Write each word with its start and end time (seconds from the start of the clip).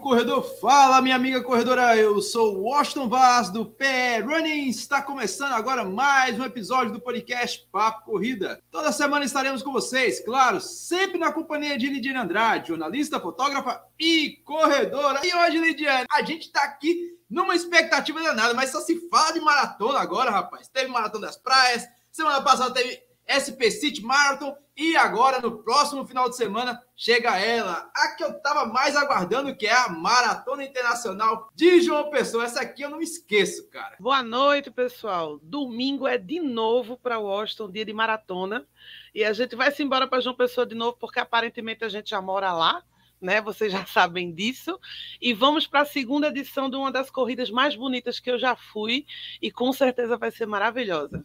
corredor, 0.00 0.42
fala 0.58 1.02
minha 1.02 1.14
amiga 1.14 1.42
corredora, 1.42 1.94
eu 1.94 2.22
sou 2.22 2.56
o 2.56 2.62
Washington 2.62 3.06
Vaz 3.06 3.50
do 3.50 3.66
Pé 3.66 4.18
Running. 4.20 4.68
Está 4.68 5.02
começando 5.02 5.52
agora 5.52 5.84
mais 5.84 6.38
um 6.40 6.44
episódio 6.44 6.92
do 6.92 7.00
podcast 7.00 7.68
Papo 7.70 8.06
Corrida. 8.06 8.62
Toda 8.70 8.92
semana 8.92 9.26
estaremos 9.26 9.62
com 9.62 9.70
vocês, 9.70 10.24
claro, 10.24 10.58
sempre 10.58 11.18
na 11.18 11.30
companhia 11.30 11.76
de 11.76 11.86
Lidiane 11.86 12.18
Andrade, 12.18 12.68
jornalista, 12.68 13.20
fotógrafa 13.20 13.84
e 13.98 14.40
corredora. 14.42 15.20
E 15.22 15.34
hoje, 15.34 15.58
Lidiane, 15.58 16.06
a 16.10 16.22
gente 16.22 16.46
está 16.46 16.62
aqui 16.62 17.18
numa 17.28 17.54
expectativa 17.54 18.22
danada, 18.22 18.54
mas 18.54 18.70
só 18.70 18.80
se 18.80 19.06
fala 19.10 19.32
de 19.32 19.40
maratona 19.40 20.00
agora, 20.00 20.30
rapaz. 20.30 20.66
Teve 20.68 20.88
Maratona 20.88 21.26
das 21.26 21.36
Praias, 21.36 21.86
semana 22.10 22.40
passada 22.40 22.72
teve 22.72 23.09
SP 23.30 23.70
City 23.70 24.02
Marathon 24.02 24.56
e 24.76 24.96
agora 24.96 25.40
no 25.40 25.62
próximo 25.62 26.06
final 26.06 26.28
de 26.30 26.36
semana 26.36 26.82
chega 26.96 27.38
ela, 27.38 27.90
a 27.94 28.08
que 28.16 28.24
eu 28.24 28.40
tava 28.40 28.64
mais 28.64 28.96
aguardando, 28.96 29.54
que 29.54 29.66
é 29.66 29.72
a 29.72 29.90
Maratona 29.90 30.64
Internacional 30.64 31.50
de 31.54 31.82
João 31.82 32.08
Pessoa. 32.08 32.44
Essa 32.44 32.62
aqui 32.62 32.82
eu 32.82 32.88
não 32.88 33.00
esqueço, 33.00 33.68
cara. 33.68 33.96
Boa 34.00 34.22
noite, 34.22 34.70
pessoal. 34.70 35.38
Domingo 35.42 36.08
é 36.08 36.16
de 36.16 36.40
novo 36.40 36.96
para 36.96 37.18
Washington, 37.18 37.70
dia 37.70 37.84
de 37.84 37.92
maratona, 37.92 38.66
e 39.14 39.22
a 39.22 39.32
gente 39.32 39.54
vai 39.54 39.70
se 39.70 39.82
embora 39.82 40.08
para 40.08 40.20
João 40.20 40.34
Pessoa 40.34 40.66
de 40.66 40.74
novo 40.74 40.96
porque 40.98 41.20
aparentemente 41.20 41.84
a 41.84 41.88
gente 41.90 42.10
já 42.10 42.22
mora 42.22 42.52
lá. 42.52 42.82
Né, 43.20 43.38
vocês 43.42 43.70
já 43.70 43.84
sabem 43.84 44.32
disso. 44.32 44.80
E 45.20 45.34
vamos 45.34 45.66
para 45.66 45.82
a 45.82 45.84
segunda 45.84 46.28
edição 46.28 46.70
de 46.70 46.76
uma 46.76 46.90
das 46.90 47.10
corridas 47.10 47.50
mais 47.50 47.76
bonitas 47.76 48.18
que 48.18 48.30
eu 48.30 48.38
já 48.38 48.56
fui 48.56 49.04
e 49.42 49.50
com 49.50 49.70
certeza 49.74 50.16
vai 50.16 50.30
ser 50.30 50.46
maravilhosa. 50.46 51.22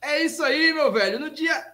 É 0.00 0.22
isso 0.22 0.42
aí, 0.42 0.72
meu 0.72 0.92
velho. 0.92 1.18
No 1.18 1.30
dia, 1.30 1.72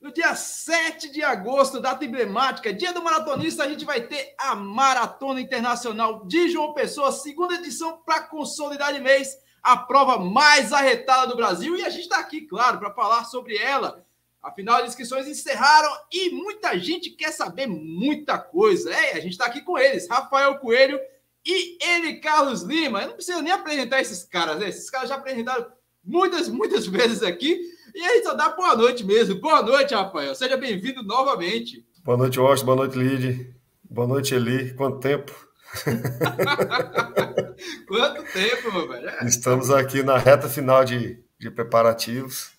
no 0.00 0.12
dia 0.12 0.34
7 0.34 1.10
de 1.10 1.22
agosto, 1.22 1.80
data 1.80 2.04
emblemática, 2.04 2.72
dia 2.72 2.92
do 2.92 3.02
maratonista, 3.02 3.64
a 3.64 3.68
gente 3.68 3.84
vai 3.84 4.00
ter 4.00 4.34
a 4.38 4.54
Maratona 4.54 5.40
Internacional 5.40 6.24
de 6.26 6.48
João 6.48 6.74
Pessoa, 6.74 7.12
segunda 7.12 7.54
edição 7.54 7.98
para 8.04 8.22
consolidar 8.22 8.92
de 8.92 9.00
mês, 9.00 9.38
a 9.62 9.76
prova 9.76 10.18
mais 10.18 10.72
arretada 10.72 11.28
do 11.28 11.36
Brasil. 11.36 11.76
E 11.76 11.84
a 11.84 11.90
gente 11.90 12.02
está 12.02 12.18
aqui, 12.18 12.42
claro, 12.42 12.78
para 12.78 12.94
falar 12.94 13.24
sobre 13.24 13.56
ela. 13.56 14.04
Afinal, 14.42 14.82
as 14.82 14.88
inscrições 14.88 15.28
encerraram 15.28 15.90
e 16.10 16.30
muita 16.30 16.78
gente 16.78 17.10
quer 17.10 17.30
saber 17.30 17.66
muita 17.66 18.38
coisa. 18.38 18.90
É, 18.90 19.12
a 19.12 19.20
gente 19.20 19.32
está 19.32 19.44
aqui 19.44 19.60
com 19.60 19.78
eles, 19.78 20.08
Rafael 20.08 20.58
Coelho 20.58 20.98
e 21.44 21.78
ele, 21.84 22.20
Carlos 22.20 22.62
Lima. 22.62 23.02
Eu 23.02 23.08
não 23.08 23.14
preciso 23.16 23.42
nem 23.42 23.52
apresentar 23.52 24.00
esses 24.00 24.24
caras, 24.24 24.58
né? 24.58 24.68
Esses 24.68 24.88
caras 24.88 25.10
já 25.10 25.16
apresentaram 25.16 25.70
muitas, 26.10 26.48
muitas 26.48 26.86
vezes 26.86 27.22
aqui. 27.22 27.60
E 27.94 28.00
aí 28.00 28.22
só 28.22 28.34
dá 28.34 28.48
boa 28.50 28.74
noite 28.76 29.04
mesmo. 29.04 29.40
Boa 29.40 29.62
noite, 29.62 29.94
Rafael. 29.94 30.34
Seja 30.34 30.56
bem-vindo 30.56 31.02
novamente. 31.02 31.86
Boa 32.04 32.18
noite, 32.18 32.38
Austin. 32.38 32.66
Boa 32.66 32.76
noite, 32.76 32.98
Lid. 32.98 33.54
Boa 33.88 34.08
noite, 34.08 34.34
Eli. 34.34 34.74
Quanto 34.74 34.98
tempo? 34.98 35.32
Quanto 37.86 38.24
tempo, 38.32 38.72
meu 38.72 38.88
velho? 38.88 39.08
É. 39.08 39.24
Estamos 39.24 39.70
aqui 39.70 40.02
na 40.02 40.18
reta 40.18 40.48
final 40.48 40.84
de, 40.84 41.22
de 41.38 41.50
preparativos. 41.50 42.50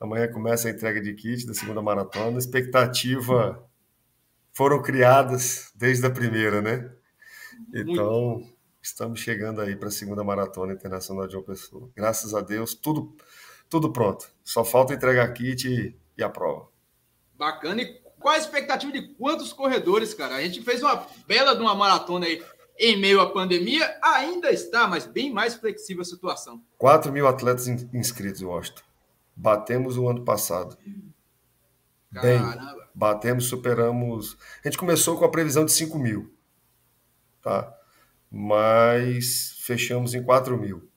Amanhã 0.00 0.26
começa 0.28 0.66
a 0.68 0.70
entrega 0.70 1.00
de 1.00 1.14
kit 1.14 1.46
da 1.46 1.54
segunda 1.54 1.80
maratona. 1.80 2.38
Expectativa 2.38 3.64
foram 4.52 4.82
criadas 4.82 5.70
desde 5.74 6.06
a 6.06 6.10
primeira, 6.10 6.60
né? 6.60 6.90
Então, 7.72 8.38
Muito 8.38 8.53
estamos 8.84 9.20
chegando 9.20 9.62
aí 9.62 9.74
para 9.74 9.88
a 9.88 9.90
segunda 9.90 10.22
maratona 10.22 10.74
internacional 10.74 11.26
de 11.26 11.36
uma 11.36 11.42
pessoa. 11.42 11.90
Graças 11.96 12.34
a 12.34 12.42
Deus, 12.42 12.74
tudo, 12.74 13.16
tudo 13.68 13.90
pronto. 13.90 14.30
Só 14.42 14.62
falta 14.62 14.92
entregar 14.92 15.32
kit 15.32 15.66
e, 15.66 15.96
e 16.16 16.22
a 16.22 16.28
prova. 16.28 16.68
Bacana. 17.34 17.80
E 17.80 18.00
qual 18.20 18.34
a 18.34 18.38
expectativa 18.38 18.92
de 18.92 19.14
quantos 19.14 19.52
corredores, 19.52 20.12
cara? 20.12 20.36
A 20.36 20.42
gente 20.42 20.62
fez 20.62 20.82
uma 20.82 21.06
bela 21.26 21.54
de 21.54 21.62
uma 21.62 21.74
maratona 21.74 22.26
aí 22.26 22.44
em 22.78 23.00
meio 23.00 23.20
à 23.20 23.30
pandemia. 23.30 23.98
Ainda 24.02 24.50
está, 24.52 24.86
mas 24.86 25.06
bem 25.06 25.32
mais 25.32 25.54
flexível 25.54 26.02
a 26.02 26.04
situação. 26.04 26.62
4 26.76 27.10
mil 27.10 27.26
atletas 27.26 27.66
inscritos, 27.66 28.42
Washington. 28.42 28.82
Batemos 29.34 29.96
o 29.96 30.06
ano 30.08 30.24
passado. 30.24 30.76
Caramba. 32.12 32.56
Bem, 32.56 32.84
batemos, 32.94 33.46
superamos. 33.46 34.36
A 34.62 34.68
gente 34.68 34.78
começou 34.78 35.18
com 35.18 35.24
a 35.24 35.30
previsão 35.30 35.64
de 35.64 35.72
5 35.72 35.98
mil. 35.98 36.32
Tá? 37.42 37.74
Mas 38.36 39.54
fechamos 39.60 40.12
em 40.12 40.20
4 40.20 40.58
mil. 40.58 40.90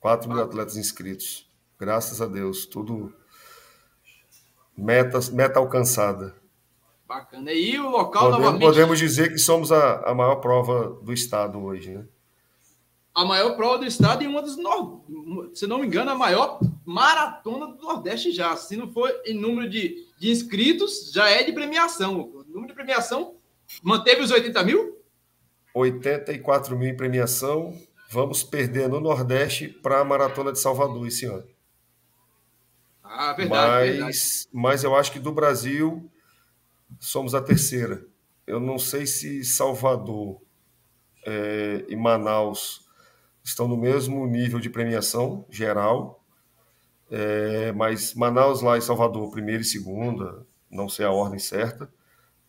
4 0.00 0.30
mil 0.30 0.42
atletas 0.42 0.78
inscritos. 0.78 1.46
Graças 1.78 2.22
a 2.22 2.26
Deus, 2.26 2.64
tudo 2.64 3.12
meta, 4.74 5.18
meta 5.30 5.58
alcançada. 5.58 6.34
Bacana. 7.06 7.52
E 7.52 7.78
o 7.78 7.90
local 7.90 8.22
podemos, 8.22 8.44
novamente... 8.44 8.62
Podemos 8.62 8.98
dizer 8.98 9.28
que 9.28 9.38
somos 9.38 9.70
a, 9.70 10.08
a 10.08 10.14
maior 10.14 10.36
prova 10.36 10.98
do 11.02 11.12
estado 11.12 11.62
hoje, 11.62 11.90
né? 11.90 12.06
A 13.14 13.26
maior 13.26 13.54
prova 13.54 13.78
do 13.78 13.84
estado 13.84 14.24
e 14.24 14.26
uma 14.26 14.40
dos, 14.40 14.56
se 15.52 15.66
não 15.66 15.78
me 15.78 15.86
engano, 15.86 16.10
a 16.10 16.14
maior 16.14 16.58
maratona 16.84 17.66
do 17.66 17.82
Nordeste 17.82 18.32
já. 18.32 18.56
Se 18.56 18.74
não 18.74 18.90
for 18.90 19.12
em 19.26 19.34
número 19.34 19.68
de, 19.68 20.08
de 20.18 20.30
inscritos, 20.30 21.12
já 21.12 21.28
é 21.28 21.42
de 21.42 21.52
premiação. 21.52 22.22
O 22.22 22.44
número 22.44 22.68
de 22.68 22.74
premiação 22.74 23.36
manteve 23.82 24.22
os 24.22 24.30
80 24.30 24.64
mil? 24.64 25.03
84 25.74 26.78
mil 26.78 26.88
em 26.88 26.96
premiação. 26.96 27.76
Vamos 28.08 28.44
perder 28.44 28.88
no 28.88 29.00
Nordeste 29.00 29.68
para 29.68 30.00
a 30.00 30.04
Maratona 30.04 30.52
de 30.52 30.60
Salvador 30.60 31.06
esse 31.06 31.26
ano. 31.26 31.44
Ah, 33.02 33.32
verdade 33.32 33.68
mas, 33.68 33.88
verdade. 33.88 34.48
mas 34.52 34.84
eu 34.84 34.94
acho 34.94 35.12
que 35.12 35.18
do 35.18 35.32
Brasil 35.32 36.10
somos 37.00 37.34
a 37.34 37.42
terceira. 37.42 38.06
Eu 38.46 38.60
não 38.60 38.78
sei 38.78 39.06
se 39.06 39.44
Salvador 39.44 40.40
é, 41.26 41.84
e 41.88 41.96
Manaus 41.96 42.84
estão 43.42 43.66
no 43.66 43.76
mesmo 43.76 44.26
nível 44.26 44.60
de 44.60 44.70
premiação 44.70 45.44
geral, 45.50 46.24
é, 47.10 47.72
mas 47.72 48.14
Manaus 48.14 48.62
lá 48.62 48.78
e 48.78 48.82
Salvador, 48.82 49.30
primeira 49.30 49.62
e 49.62 49.64
segunda, 49.64 50.46
não 50.70 50.88
sei 50.88 51.04
a 51.04 51.10
ordem 51.10 51.38
certa 51.38 51.90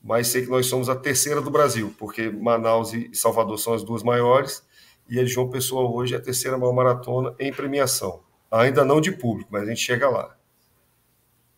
mas 0.06 0.28
sei 0.28 0.44
que 0.44 0.52
nós 0.52 0.68
somos 0.68 0.88
a 0.88 0.96
terceira 0.96 1.42
do 1.42 1.50
Brasil, 1.50 1.92
porque 1.98 2.30
Manaus 2.30 2.94
e 2.94 3.10
Salvador 3.16 3.58
são 3.58 3.74
as 3.74 3.84
duas 3.84 4.04
maiores, 4.04 4.64
e 5.10 5.20
a 5.20 5.24
de 5.24 5.30
João 5.30 5.50
Pessoa 5.50 5.90
hoje 5.90 6.14
é 6.14 6.18
a 6.18 6.22
terceira 6.22 6.60
maior 6.60 6.74
maratona 6.74 7.34
em 7.40 7.52
premiação. 7.52 8.22
Ainda 8.52 8.86
não 8.86 9.02
de 9.02 9.12
público, 9.12 9.50
mas 9.52 9.64
a 9.64 9.66
gente 9.66 9.82
chega 9.82 10.08
lá. 10.08 10.38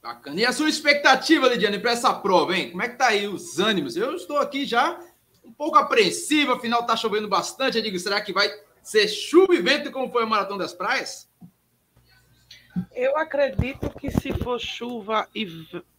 Bacana. 0.02 0.40
E 0.40 0.46
a 0.46 0.54
sua 0.54 0.70
expectativa, 0.70 1.50
Lidiane, 1.50 1.78
para 1.78 1.92
essa 1.92 2.14
prova, 2.14 2.56
hein? 2.56 2.72
Como 2.72 2.82
é 2.82 2.88
que 2.88 2.96
tá 2.96 3.08
aí 3.08 3.28
os 3.28 3.60
ânimos? 3.60 3.98
Eu 3.98 4.16
estou 4.16 4.38
aqui 4.38 4.66
já 4.66 4.98
um 5.44 5.52
pouco 5.52 5.78
apreensivo, 5.78 6.54
afinal 6.54 6.86
tá 6.86 6.96
chovendo 6.96 7.28
bastante. 7.28 7.78
Eu 7.78 7.84
digo, 7.84 8.00
será 8.00 8.22
que 8.22 8.32
vai 8.32 8.50
ser 8.82 9.10
chuva 9.10 9.56
e 9.56 9.62
vento 9.62 9.92
como 9.92 10.10
foi 10.10 10.24
a 10.24 10.26
Maratona 10.26 10.60
das 10.60 10.74
Praias? 10.74 11.28
Eu 12.96 13.18
acredito 13.18 13.90
que 13.90 14.10
se 14.12 14.34
for 14.34 14.60
chuva 14.60 15.28
e 15.34 15.46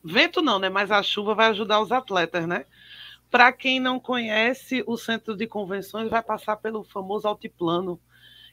vento 0.03 0.43
não, 0.43 0.59
né? 0.59 0.69
Mas 0.69 0.91
a 0.91 1.03
chuva 1.03 1.35
vai 1.35 1.49
ajudar 1.49 1.81
os 1.81 1.93
atletas, 1.93 2.47
né? 2.47 2.65
Para 3.31 3.53
quem 3.53 3.79
não 3.79 4.01
conhece, 4.01 4.83
o 4.87 4.97
centro 4.97 5.37
de 5.37 5.47
convenções 5.47 6.09
vai 6.09 6.23
passar 6.23 6.57
pelo 6.57 6.83
famoso 6.83 7.29
altiplano, 7.29 8.01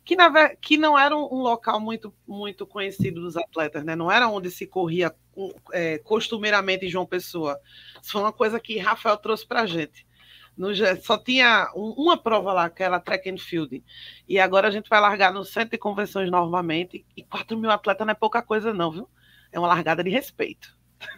que, 0.03 0.15
na, 0.15 0.49
que 0.55 0.77
não 0.77 0.97
era 0.97 1.15
um, 1.15 1.41
local 1.41 1.79
muito, 1.79 2.13
muito 2.27 2.67
conhecido 2.67 3.21
dos 3.21 3.37
atletas, 3.37 3.83
né? 3.83 3.95
Não 3.95 4.11
era 4.11 4.27
onde 4.27 4.51
se 4.51 4.67
corria 4.67 5.15
é, 5.71 5.97
costumeiramente 5.99 6.85
em 6.85 6.89
João 6.89 7.05
Pessoa. 7.05 7.59
Isso 8.01 8.11
foi 8.11 8.21
uma 8.21 8.33
coisa 8.33 8.59
que 8.59 8.77
Rafael 8.77 9.17
trouxe 9.17 9.47
para 9.47 9.61
a 9.61 9.65
gente. 9.65 10.05
No, 10.57 10.69
só 11.01 11.17
tinha 11.17 11.69
um, 11.75 11.89
uma 11.97 12.17
prova 12.17 12.53
lá, 12.53 12.69
que 12.69 12.81
era 12.81 12.99
track 12.99 13.29
and 13.29 13.37
field. 13.37 13.83
E 14.27 14.39
agora 14.39 14.67
a 14.67 14.71
gente 14.71 14.89
vai 14.89 15.01
largar 15.01 15.33
no 15.33 15.43
centro 15.43 15.71
de 15.71 15.77
convenções 15.77 16.31
novamente. 16.31 17.05
E 17.15 17.23
4 17.23 17.57
mil 17.57 17.69
atletas 17.69 18.05
não 18.05 18.11
é 18.11 18.15
pouca 18.15 18.41
coisa, 18.41 18.73
não, 18.73 18.91
viu? 18.91 19.09
É 19.51 19.59
uma 19.59 19.67
largada 19.67 20.03
de 20.03 20.09
respeito. 20.09 20.75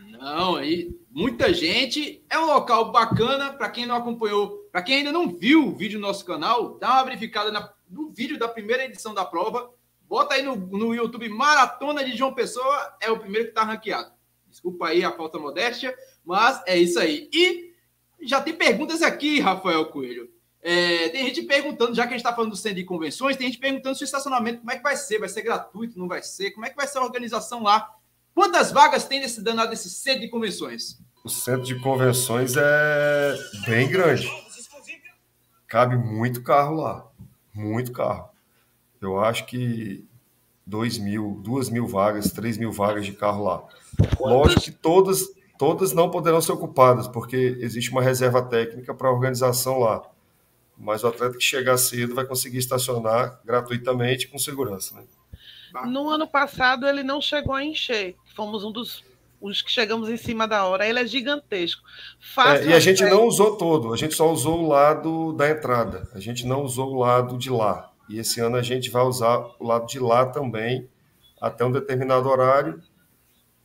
Não, 0.09 0.55
aí 0.55 0.89
muita 1.11 1.53
gente. 1.53 2.23
É 2.29 2.39
um 2.39 2.45
local 2.45 2.91
bacana 2.91 3.53
para 3.53 3.69
quem 3.69 3.85
não 3.85 3.95
acompanhou, 3.95 4.67
para 4.71 4.81
quem 4.81 4.97
ainda 4.97 5.11
não 5.11 5.29
viu 5.29 5.67
o 5.67 5.75
vídeo 5.75 5.99
no 5.99 6.07
nosso 6.07 6.25
canal, 6.25 6.77
dá 6.79 6.93
uma 6.93 7.03
verificada 7.03 7.51
na, 7.51 7.71
no 7.89 8.09
vídeo 8.09 8.37
da 8.37 8.47
primeira 8.47 8.85
edição 8.85 9.13
da 9.13 9.25
prova. 9.25 9.71
Bota 10.01 10.35
aí 10.35 10.41
no, 10.41 10.55
no 10.55 10.95
YouTube 10.95 11.27
Maratona 11.29 12.03
de 12.03 12.15
João 12.15 12.33
Pessoa, 12.33 12.95
é 13.01 13.11
o 13.11 13.19
primeiro 13.19 13.45
que 13.45 13.51
está 13.51 13.63
ranqueado. 13.63 14.11
Desculpa 14.47 14.87
aí 14.87 15.03
a 15.03 15.11
falta 15.11 15.37
modéstia, 15.37 15.95
mas 16.23 16.61
é 16.65 16.77
isso 16.77 16.97
aí. 16.99 17.29
E 17.33 17.73
já 18.21 18.41
tem 18.41 18.53
perguntas 18.53 19.01
aqui, 19.01 19.39
Rafael 19.39 19.85
Coelho. 19.85 20.29
É, 20.61 21.09
tem 21.09 21.25
gente 21.25 21.43
perguntando, 21.43 21.95
já 21.95 22.03
que 22.03 22.09
a 22.09 22.17
gente 22.17 22.25
está 22.25 22.33
falando 22.33 22.51
do 22.51 22.57
centro 22.57 22.77
de 22.77 22.83
convenções, 22.83 23.37
tem 23.37 23.47
gente 23.47 23.59
perguntando 23.59 23.95
se 23.95 24.03
o 24.03 24.05
estacionamento, 24.05 24.59
como 24.59 24.71
é 24.71 24.77
que 24.77 24.83
vai 24.83 24.95
ser? 24.95 25.19
Vai 25.19 25.29
ser 25.29 25.41
gratuito? 25.41 25.97
Não 25.97 26.07
vai 26.07 26.21
ser? 26.21 26.51
Como 26.51 26.65
é 26.65 26.69
que 26.69 26.75
vai 26.75 26.87
ser 26.87 26.97
a 26.97 27.03
organização 27.03 27.63
lá? 27.63 27.89
Quantas 28.33 28.71
vagas 28.71 29.05
tem 29.05 29.19
nesse 29.19 29.41
danado 29.41 29.69
desse 29.69 29.89
centro 29.89 30.21
de 30.21 30.29
convenções? 30.29 30.99
O 31.23 31.29
centro 31.29 31.63
de 31.63 31.79
convenções 31.79 32.55
é 32.57 33.35
bem 33.65 33.89
grande. 33.89 34.29
Cabe 35.67 35.97
muito 35.97 36.41
carro 36.43 36.75
lá. 36.75 37.07
Muito 37.53 37.91
carro. 37.91 38.29
Eu 39.01 39.19
acho 39.19 39.45
que 39.45 40.05
2 40.65 40.97
mil, 40.97 41.39
2 41.43 41.69
mil 41.69 41.87
vagas, 41.87 42.31
3 42.31 42.57
mil 42.57 42.71
vagas 42.71 43.05
de 43.05 43.13
carro 43.13 43.43
lá. 43.43 43.63
Lógico 44.19 44.61
que 44.61 44.71
todas, 44.71 45.21
todas 45.57 45.93
não 45.93 46.09
poderão 46.09 46.41
ser 46.41 46.51
ocupadas, 46.51 47.07
porque 47.07 47.57
existe 47.59 47.91
uma 47.91 48.01
reserva 48.01 48.41
técnica 48.41 48.93
para 48.93 49.07
a 49.07 49.11
organização 49.11 49.79
lá. 49.79 50.03
Mas 50.77 51.03
o 51.03 51.07
atleta 51.07 51.37
que 51.37 51.43
chegar 51.43 51.77
cedo 51.77 52.13
vai 52.13 52.25
conseguir 52.25 52.59
estacionar 52.59 53.39
gratuitamente 53.43 54.27
com 54.27 54.37
segurança. 54.37 54.95
Né? 54.95 55.03
No 55.85 56.09
ano 56.09 56.27
passado 56.27 56.87
ele 56.87 57.03
não 57.03 57.19
chegou 57.19 57.53
a 57.53 57.63
encher. 57.63 58.15
Fomos 58.35 58.63
um 58.63 58.71
dos 58.71 59.03
os 59.39 59.61
que 59.61 59.71
chegamos 59.71 60.09
em 60.09 60.17
cima 60.17 60.47
da 60.47 60.65
hora. 60.65 60.87
Ele 60.87 60.99
é 60.99 61.05
gigantesco. 61.05 61.83
É, 62.37 62.67
e 62.67 62.73
a 62.73 62.79
gente 62.79 63.03
não 63.03 63.25
usou 63.25 63.55
todo, 63.55 63.93
a 63.93 63.97
gente 63.97 64.15
só 64.15 64.31
usou 64.31 64.63
o 64.63 64.67
lado 64.67 65.33
da 65.33 65.49
entrada. 65.49 66.09
A 66.13 66.19
gente 66.19 66.45
não 66.45 66.63
usou 66.63 66.91
o 66.91 66.99
lado 66.99 67.37
de 67.37 67.49
lá. 67.49 67.91
E 68.09 68.19
esse 68.19 68.39
ano 68.39 68.55
a 68.55 68.61
gente 68.61 68.89
vai 68.89 69.03
usar 69.03 69.37
o 69.59 69.67
lado 69.67 69.85
de 69.85 69.99
lá 69.99 70.25
também, 70.25 70.87
até 71.41 71.65
um 71.65 71.71
determinado 71.71 72.29
horário, 72.29 72.81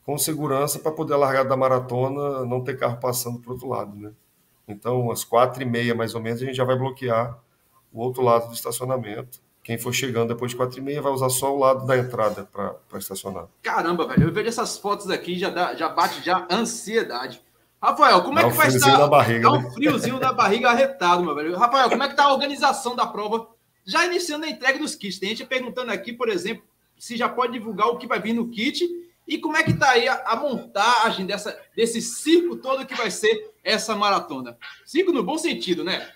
com 0.04 0.19
segurança 0.19 0.78
para 0.78 0.93
poder 0.93 1.16
largar 1.16 1.44
da 1.44 1.56
maratona, 1.56 2.44
não 2.44 2.62
ter 2.62 2.78
carro 2.78 2.99
passando 2.99 3.38
para 3.38 3.50
o 3.50 3.52
outro 3.52 3.69
lado, 3.69 3.96
né? 3.96 4.12
Então, 4.66 5.10
às 5.10 5.25
quatro 5.25 5.62
e 5.62 5.66
meia, 5.66 5.94
mais 5.94 6.14
ou 6.14 6.20
menos, 6.20 6.43
a 6.43 6.44
gente 6.44 6.56
já 6.56 6.64
vai 6.64 6.76
bloquear 6.76 7.38
o 7.93 8.00
outro 8.00 8.22
lado 8.22 8.49
do 8.49 8.54
estacionamento. 8.54 9.40
Quem 9.62 9.78
for 9.78 9.93
chegando 9.93 10.28
depois 10.28 10.50
de 10.50 10.56
quatro 10.56 10.78
e 10.78 10.82
meia 10.82 11.00
vai 11.00 11.12
usar 11.12 11.28
só 11.28 11.54
o 11.54 11.58
lado 11.58 11.87
da 11.87 11.96
entrada 11.96 12.49
para 12.52 12.99
estacionar. 12.99 13.46
Caramba, 13.62 14.06
velho, 14.08 14.25
eu 14.25 14.32
vejo 14.32 14.49
essas 14.49 14.76
fotos 14.76 15.08
aqui 15.08 15.38
já 15.38 15.50
dá, 15.50 15.75
já 15.75 15.88
bate 15.88 16.25
já 16.25 16.46
ansiedade. 16.50 17.40
Rafael, 17.81 18.22
como 18.22 18.38
é 18.38 18.43
dá 18.43 18.48
é 18.48 18.50
que 18.50 18.56
vai 18.56 18.69
estar? 18.69 18.98
Na 18.98 19.06
barriga, 19.06 19.50
dá 19.50 19.58
né? 19.58 19.66
um 19.66 19.70
friozinho 19.70 20.19
na 20.19 20.32
barriga 20.32 20.70
arretado, 20.70 21.22
meu 21.22 21.34
velho. 21.34 21.56
Rafael, 21.56 21.88
como 21.88 22.02
é 22.02 22.08
que 22.08 22.16
tá 22.16 22.25
a 22.25 22.32
organização 22.32 22.96
da 22.96 23.06
prova 23.06 23.48
já 23.84 24.05
iniciando 24.06 24.44
a 24.44 24.48
entrega 24.48 24.78
dos 24.78 24.94
kits, 24.94 25.19
tem 25.19 25.31
gente 25.31 25.44
perguntando 25.44 25.90
aqui, 25.90 26.12
por 26.12 26.28
exemplo, 26.28 26.64
se 26.96 27.16
já 27.16 27.28
pode 27.28 27.52
divulgar 27.52 27.88
o 27.88 27.98
que 27.98 28.06
vai 28.06 28.20
vir 28.20 28.32
no 28.32 28.48
kit 28.48 28.88
e 29.26 29.38
como 29.38 29.56
é 29.56 29.62
que 29.62 29.70
está 29.70 29.90
aí 29.90 30.08
a, 30.08 30.22
a, 30.26 30.36
montagem 30.36 31.26
dessa, 31.26 31.58
desse 31.76 32.00
circo 32.00 32.56
todo 32.56 32.86
que 32.86 32.94
vai 32.94 33.10
ser 33.10 33.52
essa 33.62 33.94
maratona. 33.94 34.56
Circo 34.84 35.12
no 35.12 35.22
bom 35.22 35.38
sentido, 35.38 35.84
né? 35.84 36.10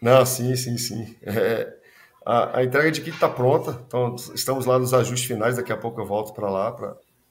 Não, 0.00 0.24
sim, 0.24 0.54
sim, 0.56 0.78
sim. 0.78 1.16
É, 1.22 1.76
a, 2.24 2.58
a, 2.58 2.64
entrega 2.64 2.90
de 2.90 3.00
kit 3.00 3.14
está 3.14 3.28
pronta, 3.28 3.82
então 3.86 4.14
estamos 4.34 4.64
lá 4.64 4.78
nos 4.78 4.94
ajustes 4.94 5.26
finais, 5.26 5.56
daqui 5.56 5.72
a 5.72 5.76
pouco 5.76 6.00
eu 6.00 6.06
volto 6.06 6.32
para 6.32 6.48
lá 6.48 6.72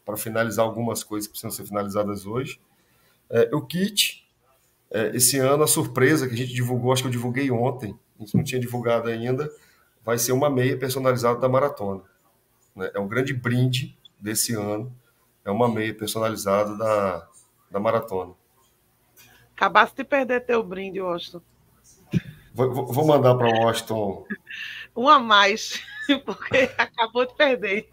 para 0.06 0.18
finalizar 0.18 0.66
algumas 0.66 1.04
coisas 1.04 1.28
que 1.28 1.34
precisam 1.34 1.52
ser 1.52 1.66
finalizadas 1.66 2.26
hoje. 2.26 2.60
É, 3.30 3.50
o 3.54 3.62
kit, 3.62 4.28
é, 4.92 5.16
esse 5.16 5.38
ano, 5.38 5.64
a 5.64 5.68
surpresa 5.68 6.28
que 6.28 6.34
a 6.34 6.38
gente 6.38 6.54
divulgou, 6.54 6.92
acho 6.92 7.04
que 7.04 7.08
eu 7.08 7.12
divulguei 7.12 7.50
ontem, 7.52 7.98
a 8.18 8.24
gente 8.24 8.36
não 8.36 8.44
tinha 8.44 8.60
divulgado 8.60 9.08
ainda, 9.08 9.50
vai 10.04 10.18
ser 10.18 10.32
uma 10.32 10.50
meia 10.50 10.78
personalizada 10.78 11.40
da 11.40 11.48
maratona. 11.48 12.02
Né? 12.76 12.90
É 12.94 13.00
um 13.00 13.08
grande 13.08 13.34
brinde 13.34 13.99
desse 14.20 14.54
ano, 14.54 14.94
é 15.44 15.52
uma 15.52 15.68
meia 15.68 15.94
personalizada 15.94 16.76
da, 16.78 17.28
da 17.72 17.80
maratona. 17.80 18.34
Acabaste 19.56 19.98
de 19.98 20.04
perder 20.04 20.46
teu 20.46 20.64
brinde, 20.64 21.02
Washington. 21.02 21.42
Vou, 22.54 22.86
vou 22.86 23.06
mandar 23.06 23.36
para 23.36 23.48
o 23.48 23.66
Washington. 23.66 24.26
um 24.96 25.08
a 25.08 25.20
mais, 25.20 25.82
porque 26.26 26.70
acabou 26.78 27.26
de 27.26 27.34
perder. 27.36 27.90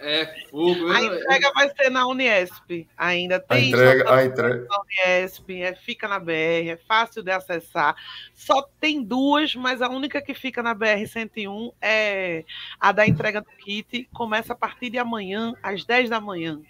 É 0.00 0.26
fogo. 0.48 0.90
A 0.92 1.02
entrega 1.02 1.52
vai 1.52 1.70
ser 1.74 1.90
na 1.90 2.06
Uniesp. 2.06 2.88
Ainda 2.96 3.40
tem 3.40 3.58
a 3.58 3.60
entrega, 3.60 4.14
a 4.14 4.24
entrega. 4.24 4.66
na 4.68 4.80
Uniesp, 4.80 5.50
é, 5.50 5.74
fica 5.74 6.06
na 6.06 6.20
BR, 6.20 6.68
é 6.70 6.78
fácil 6.86 7.22
de 7.22 7.32
acessar. 7.32 7.96
Só 8.32 8.62
tem 8.80 9.02
duas, 9.02 9.56
mas 9.56 9.82
a 9.82 9.88
única 9.88 10.22
que 10.22 10.34
fica 10.34 10.62
na 10.62 10.72
BR 10.72 11.04
101 11.06 11.72
é 11.80 12.44
a 12.78 12.92
da 12.92 13.06
entrega 13.06 13.40
do 13.40 13.50
kit. 13.58 14.08
Começa 14.12 14.52
a 14.52 14.56
partir 14.56 14.88
de 14.88 14.98
amanhã, 14.98 15.54
às 15.62 15.84
10 15.84 16.10
da 16.10 16.20
manhã. 16.20 16.60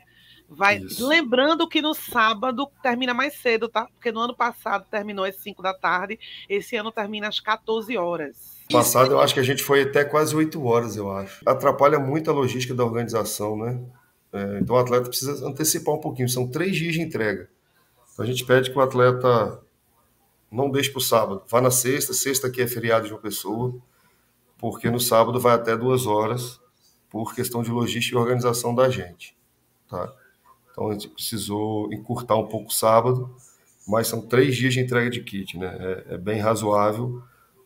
Vai, 0.49 0.81
lembrando 0.99 1.69
que 1.69 1.83
no 1.83 1.93
sábado 1.93 2.71
termina 2.83 3.13
mais 3.13 3.35
cedo, 3.35 3.69
tá? 3.69 3.85
Porque 3.85 4.11
no 4.11 4.21
ano 4.21 4.35
passado 4.35 4.87
terminou 4.91 5.27
às 5.27 5.37
5 5.37 5.63
da 5.63 5.75
tarde, 5.75 6.19
esse 6.49 6.75
ano 6.75 6.91
termina 6.91 7.29
às 7.29 7.39
14 7.39 7.95
horas 7.99 8.58
passado 8.69 9.13
eu 9.13 9.21
acho 9.21 9.35
que 9.35 9.41
a 9.41 9.45
gente 9.45 9.63
foi 9.63 9.83
até 9.83 10.05
quase 10.05 10.35
oito 10.37 10.63
horas, 10.65 10.97
eu 10.97 11.11
acho. 11.11 11.43
Atrapalha 11.47 11.99
muito 11.99 12.31
a 12.31 12.35
logística 12.35 12.75
da 12.75 12.85
organização, 12.85 13.57
né? 13.57 13.81
É, 14.33 14.59
então 14.61 14.77
o 14.77 14.79
atleta 14.79 15.09
precisa 15.09 15.47
antecipar 15.47 15.95
um 15.95 16.01
pouquinho. 16.01 16.29
São 16.29 16.47
três 16.47 16.77
dias 16.77 16.95
de 16.95 17.01
entrega. 17.01 17.49
Então 18.13 18.25
a 18.25 18.29
gente 18.29 18.45
pede 18.45 18.71
que 18.71 18.79
o 18.79 18.81
atleta 18.81 19.61
não 20.51 20.71
deixe 20.71 20.91
para 20.91 20.99
o 20.99 21.03
sábado. 21.03 21.43
Vá 21.49 21.61
na 21.61 21.71
sexta, 21.71 22.13
sexta 22.13 22.47
aqui 22.47 22.63
é 22.63 22.67
feriado 22.67 23.07
de 23.07 23.13
uma 23.13 23.21
pessoa, 23.21 23.75
porque 24.59 24.91
no 24.91 25.01
sábado 25.01 25.39
vai 25.41 25.55
até 25.55 25.77
duas 25.77 26.07
horas, 26.07 26.61
por 27.11 27.35
questão 27.35 27.63
de 27.63 27.71
logística 27.71 28.17
e 28.17 28.21
organização 28.21 28.75
da 28.75 28.89
gente. 28.89 29.37
Tá? 29.89 30.13
Então 30.71 30.91
a 30.91 30.93
gente 30.93 31.09
precisou 31.09 31.93
encurtar 31.93 32.37
um 32.37 32.47
pouco 32.47 32.69
o 32.69 32.73
sábado, 32.73 33.35
mas 33.87 34.07
são 34.07 34.21
três 34.21 34.57
dias 34.57 34.75
de 34.75 34.81
entrega 34.81 35.09
de 35.09 35.23
kit, 35.23 35.57
né? 35.57 36.05
É, 36.09 36.15
é 36.15 36.19
bem 36.19 36.39
razoável 36.39 37.23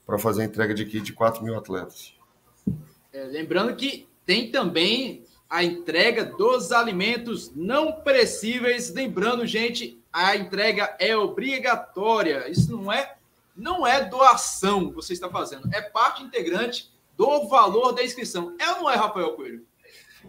para 0.06 0.19
fazer 0.19 0.43
a 0.43 0.44
entrega 0.44 0.75
de 0.75 0.84
kit 0.84 1.02
de 1.02 1.12
4 1.12 1.43
mil 1.44 1.56
atletas. 1.56 2.14
É, 3.12 3.25
lembrando 3.25 3.75
que 3.76 4.08
tem 4.25 4.50
também 4.50 5.25
a 5.49 5.62
entrega 5.62 6.25
dos 6.25 6.72
alimentos 6.72 7.52
não 7.54 7.93
perecíveis. 7.93 8.93
Lembrando, 8.93 9.46
gente, 9.46 10.02
a 10.12 10.34
entrega 10.34 10.96
é 10.99 11.16
obrigatória. 11.16 12.50
Isso 12.50 12.76
não 12.76 12.90
é 12.93 13.16
não 13.54 13.87
é 13.87 14.04
doação 14.04 14.88
que 14.88 14.94
você 14.94 15.12
está 15.12 15.28
fazendo, 15.28 15.69
é 15.75 15.82
parte 15.82 16.22
integrante 16.22 16.90
do 17.16 17.48
valor 17.48 17.93
da 17.93 18.02
inscrição. 18.02 18.56
É 18.58 18.70
ou 18.70 18.78
não 18.78 18.90
é, 18.90 18.96
Rafael 18.96 19.32
Coelho? 19.32 19.62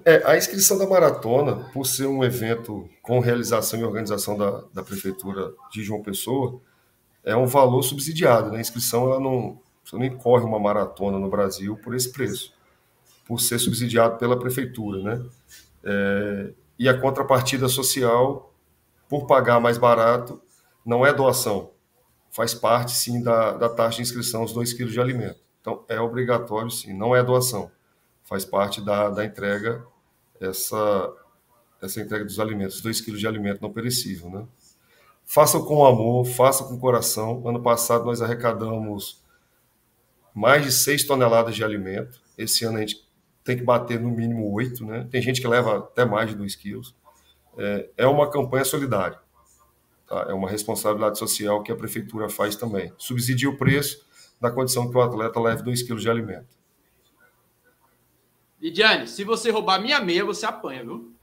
É, 0.04 0.22
a 0.26 0.36
inscrição 0.36 0.78
da 0.78 0.88
maratona, 0.88 1.70
por 1.72 1.86
ser 1.86 2.08
um 2.08 2.24
evento 2.24 2.90
com 3.02 3.20
realização 3.20 3.80
e 3.80 3.84
organização 3.84 4.38
da, 4.38 4.64
da 4.74 4.84
Prefeitura 4.84 5.54
de 5.72 5.84
João 5.84 6.02
Pessoa, 6.02 6.60
é 7.24 7.36
um 7.36 7.46
valor 7.46 7.84
subsidiado. 7.84 8.52
Né? 8.52 8.58
A 8.58 8.62
inscrição 8.62 9.08
ela 9.08 9.20
não, 9.20 9.62
você 9.84 9.98
nem 9.98 10.16
corre 10.16 10.44
uma 10.44 10.60
maratona 10.60 11.20
no 11.20 11.30
Brasil 11.30 11.78
por 11.78 11.94
esse 11.96 12.12
preço, 12.12 12.54
por 13.26 13.40
ser 13.40 13.60
subsidiado 13.60 14.18
pela 14.18 14.40
prefeitura, 14.40 15.02
né? 15.02 15.26
É, 15.84 16.54
e 16.80 16.88
a 16.88 17.00
contrapartida 17.00 17.68
social, 17.68 18.54
por 19.08 19.28
pagar 19.28 19.60
mais 19.60 19.78
barato, 19.78 20.42
não 20.86 21.06
é 21.06 21.14
doação, 21.14 21.72
faz 22.32 22.54
parte 22.54 22.94
sim 22.94 23.22
da, 23.22 23.52
da 23.54 23.70
taxa 23.70 23.98
de 23.98 24.04
inscrição, 24.04 24.44
os 24.44 24.54
2 24.54 24.74
quilos 24.74 24.94
de 24.94 25.00
alimento. 25.00 25.40
Então 25.62 25.84
é 25.88 26.00
obrigatório 26.00 26.72
sim, 26.72 26.94
não 26.94 27.16
é 27.16 27.24
doação, 27.24 27.72
faz 28.24 28.44
parte 28.44 28.82
da, 28.82 29.10
da 29.10 29.24
entrega, 29.24 29.86
essa, 30.40 31.14
essa 31.82 32.02
entrega 32.02 32.26
dos 32.26 32.40
alimentos, 32.40 32.82
2 32.82 33.02
quilos 33.02 33.20
de 33.20 33.28
alimento 33.28 33.62
não 33.62 33.72
perecível, 33.72 34.30
né? 34.30 34.46
Faça 35.26 35.60
com 35.60 35.86
amor, 35.86 36.26
faça 36.26 36.66
com 36.66 36.78
coração. 36.78 37.48
Ano 37.48 37.62
passado 37.62 38.06
nós 38.06 38.22
arrecadamos 38.22 39.23
mais 40.34 40.64
de 40.64 40.72
6 40.72 41.06
toneladas 41.06 41.56
de 41.56 41.64
alimento. 41.64 42.22
Esse 42.38 42.66
ano 42.66 42.78
a 42.78 42.82
gente 42.82 43.08
tem 43.44 43.58
que 43.58 43.64
bater 43.64 44.00
no 44.00 44.10
mínimo 44.10 44.52
8, 44.52 44.86
né? 44.86 45.08
Tem 45.12 45.22
gente 45.22 45.42
que 45.42 45.48
leva 45.48 45.80
até 45.80 46.06
mais 46.06 46.30
de 46.30 46.36
2 46.36 46.56
quilos. 46.56 46.96
É, 47.58 47.90
é 47.98 48.08
uma 48.08 48.30
campanha 48.30 48.66
solidária. 48.66 49.20
Tá? 50.08 50.28
É 50.30 50.34
uma 50.34 50.50
responsabilidade 50.50 51.20
social 51.20 51.62
que 51.62 51.72
a 51.72 51.76
prefeitura 51.76 52.30
faz 52.30 52.56
também. 52.56 52.92
Subsidia 52.98 53.50
o 53.50 53.58
preço 53.58 54.06
na 54.40 54.50
condição 54.50 54.90
que 54.90 54.98
o 54.98 55.02
atleta 55.02 55.40
leve 55.40 55.64
2 55.64 55.84
quilos 55.84 56.02
de 56.02 56.10
alimento. 56.10 56.48
Lidiane, 58.62 59.08
se 59.08 59.26
você 59.26 59.52
roubar 59.52 59.82
minha 59.82 60.00
meia, 60.00 60.24
você 60.24 60.46
apanha, 60.46 60.84
viu? 60.84 61.14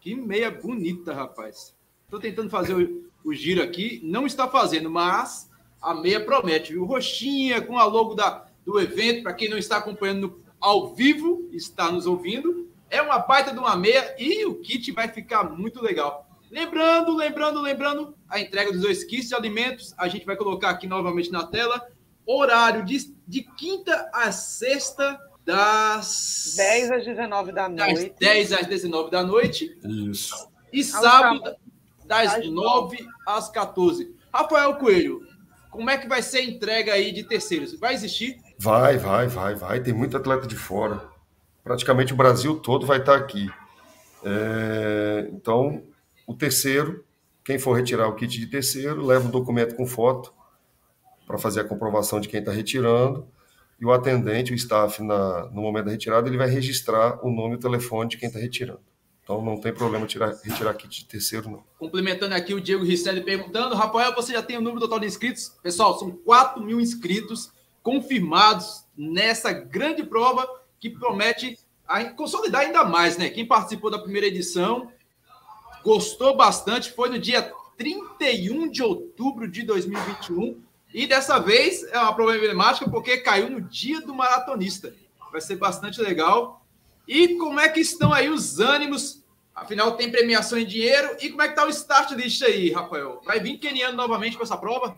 Que 0.00 0.16
meia 0.16 0.50
bonita, 0.50 1.14
rapaz. 1.14 1.72
Estou 2.04 2.18
tentando 2.18 2.50
fazer 2.50 2.74
o, 2.74 3.08
o, 3.24 3.32
giro 3.32 3.62
aqui, 3.62 4.00
não 4.02 4.26
está 4.26 4.48
fazendo, 4.48 4.90
mas 4.90 5.48
a 5.80 5.94
meia 5.94 6.24
promete, 6.24 6.72
viu? 6.72 6.84
Roxinha, 6.84 7.62
com 7.62 7.78
a 7.78 7.84
logo 7.84 8.14
da, 8.14 8.47
do 8.68 8.78
evento, 8.78 9.22
para 9.22 9.32
quem 9.32 9.48
não 9.48 9.56
está 9.56 9.78
acompanhando 9.78 10.42
ao 10.60 10.94
vivo, 10.94 11.48
está 11.52 11.90
nos 11.90 12.06
ouvindo. 12.06 12.68
É 12.90 13.00
uma 13.00 13.18
baita 13.18 13.50
de 13.50 13.58
uma 13.58 13.74
meia 13.74 14.14
e 14.18 14.44
o 14.44 14.56
kit 14.56 14.92
vai 14.92 15.08
ficar 15.08 15.44
muito 15.44 15.82
legal. 15.82 16.28
Lembrando, 16.50 17.16
lembrando, 17.16 17.62
lembrando, 17.62 18.14
a 18.28 18.38
entrega 18.38 18.70
dos 18.70 18.82
dois 18.82 19.04
kits 19.04 19.28
de 19.28 19.34
alimentos, 19.34 19.94
a 19.96 20.06
gente 20.06 20.26
vai 20.26 20.36
colocar 20.36 20.68
aqui 20.68 20.86
novamente 20.86 21.32
na 21.32 21.46
tela. 21.46 21.88
Horário 22.26 22.84
de, 22.84 23.14
de 23.26 23.42
quinta 23.42 24.10
a 24.12 24.30
sexta, 24.30 25.18
das 25.46 26.52
10 26.58 26.90
às 26.90 27.04
19 27.06 27.52
da 27.52 27.70
noite. 27.70 27.94
Das 27.94 28.18
10 28.18 28.52
às 28.52 28.66
19 28.66 29.10
da 29.10 29.22
noite. 29.22 29.78
Isso. 29.82 30.46
E 30.70 30.84
sábado, 30.84 31.56
das 32.04 32.46
9 32.46 32.98
às 33.26 33.48
14. 33.48 34.14
Rafael 34.30 34.76
Coelho, 34.76 35.26
como 35.70 35.90
é 35.90 35.98
que 35.98 36.08
vai 36.08 36.22
ser 36.22 36.38
a 36.38 36.44
entrega 36.44 36.92
aí 36.92 37.12
de 37.12 37.24
terceiros? 37.24 37.78
Vai 37.78 37.94
existir? 37.94 38.40
Vai, 38.58 38.96
vai, 38.98 39.26
vai, 39.26 39.54
vai. 39.54 39.80
Tem 39.80 39.92
muito 39.92 40.16
atleta 40.16 40.46
de 40.46 40.56
fora. 40.56 41.08
Praticamente 41.62 42.12
o 42.12 42.16
Brasil 42.16 42.58
todo 42.58 42.86
vai 42.86 42.98
estar 42.98 43.16
aqui. 43.16 43.50
É... 44.24 45.28
Então, 45.32 45.82
o 46.26 46.34
terceiro, 46.34 47.04
quem 47.44 47.58
for 47.58 47.74
retirar 47.74 48.08
o 48.08 48.14
kit 48.14 48.38
de 48.38 48.46
terceiro, 48.46 49.04
leva 49.04 49.26
um 49.26 49.30
documento 49.30 49.74
com 49.74 49.86
foto 49.86 50.32
para 51.26 51.38
fazer 51.38 51.60
a 51.60 51.64
comprovação 51.64 52.20
de 52.20 52.28
quem 52.28 52.40
está 52.40 52.50
retirando 52.50 53.28
e 53.80 53.84
o 53.84 53.92
atendente, 53.92 54.52
o 54.52 54.56
staff, 54.56 55.02
na, 55.02 55.46
no 55.50 55.62
momento 55.62 55.84
da 55.84 55.92
retirada, 55.92 56.28
ele 56.28 56.36
vai 56.36 56.48
registrar 56.48 57.24
o 57.24 57.30
nome 57.30 57.54
e 57.54 57.56
o 57.56 57.60
telefone 57.60 58.10
de 58.10 58.16
quem 58.16 58.26
está 58.26 58.40
retirando. 58.40 58.80
Então 59.28 59.42
não 59.42 59.60
tem 59.60 59.74
problema 59.74 60.06
tirar, 60.06 60.34
retirar 60.42 60.72
kit 60.72 61.00
de 61.00 61.04
terceiro, 61.04 61.50
não. 61.50 61.62
Complementando 61.78 62.34
aqui 62.34 62.54
o 62.54 62.60
Diego 62.62 62.82
Risselli 62.82 63.20
perguntando, 63.20 63.74
Rafael, 63.74 64.14
você 64.14 64.32
já 64.32 64.42
tem 64.42 64.56
o 64.56 64.60
número 64.62 64.80
total 64.80 64.98
de 64.98 65.06
inscritos? 65.06 65.52
Pessoal, 65.62 65.98
são 65.98 66.10
4 66.10 66.64
mil 66.64 66.80
inscritos 66.80 67.52
confirmados 67.82 68.86
nessa 68.96 69.52
grande 69.52 70.02
prova 70.02 70.48
que 70.80 70.88
promete 70.88 71.58
consolidar 72.16 72.62
ainda 72.62 72.84
mais, 72.84 73.18
né? 73.18 73.28
Quem 73.28 73.44
participou 73.44 73.90
da 73.90 73.98
primeira 73.98 74.26
edição 74.26 74.90
gostou 75.84 76.34
bastante, 76.34 76.90
foi 76.90 77.10
no 77.10 77.18
dia 77.18 77.52
31 77.76 78.70
de 78.70 78.82
outubro 78.82 79.46
de 79.46 79.62
2021 79.62 80.58
e 80.94 81.06
dessa 81.06 81.38
vez 81.38 81.82
é 81.92 81.98
uma 81.98 82.14
prova 82.14 82.34
emblemática 82.34 82.90
porque 82.90 83.18
caiu 83.18 83.50
no 83.50 83.60
dia 83.60 84.00
do 84.00 84.14
maratonista. 84.14 84.94
Vai 85.30 85.42
ser 85.42 85.56
bastante 85.56 86.00
legal. 86.00 86.64
E 87.08 87.36
como 87.38 87.58
é 87.58 87.68
que 87.70 87.80
estão 87.80 88.12
aí 88.12 88.28
os 88.28 88.60
ânimos? 88.60 89.24
Afinal, 89.54 89.96
tem 89.96 90.10
premiação 90.10 90.58
em 90.58 90.66
dinheiro. 90.66 91.16
E 91.20 91.30
como 91.30 91.40
é 91.40 91.46
que 91.46 91.54
está 91.54 91.66
o 91.66 91.70
start 91.70 92.12
list 92.12 92.42
aí, 92.42 92.70
Rafael? 92.70 93.22
Vai 93.24 93.40
vir 93.40 93.56
Keniano 93.56 93.96
novamente 93.96 94.36
para 94.36 94.44
essa 94.44 94.58
prova? 94.58 94.94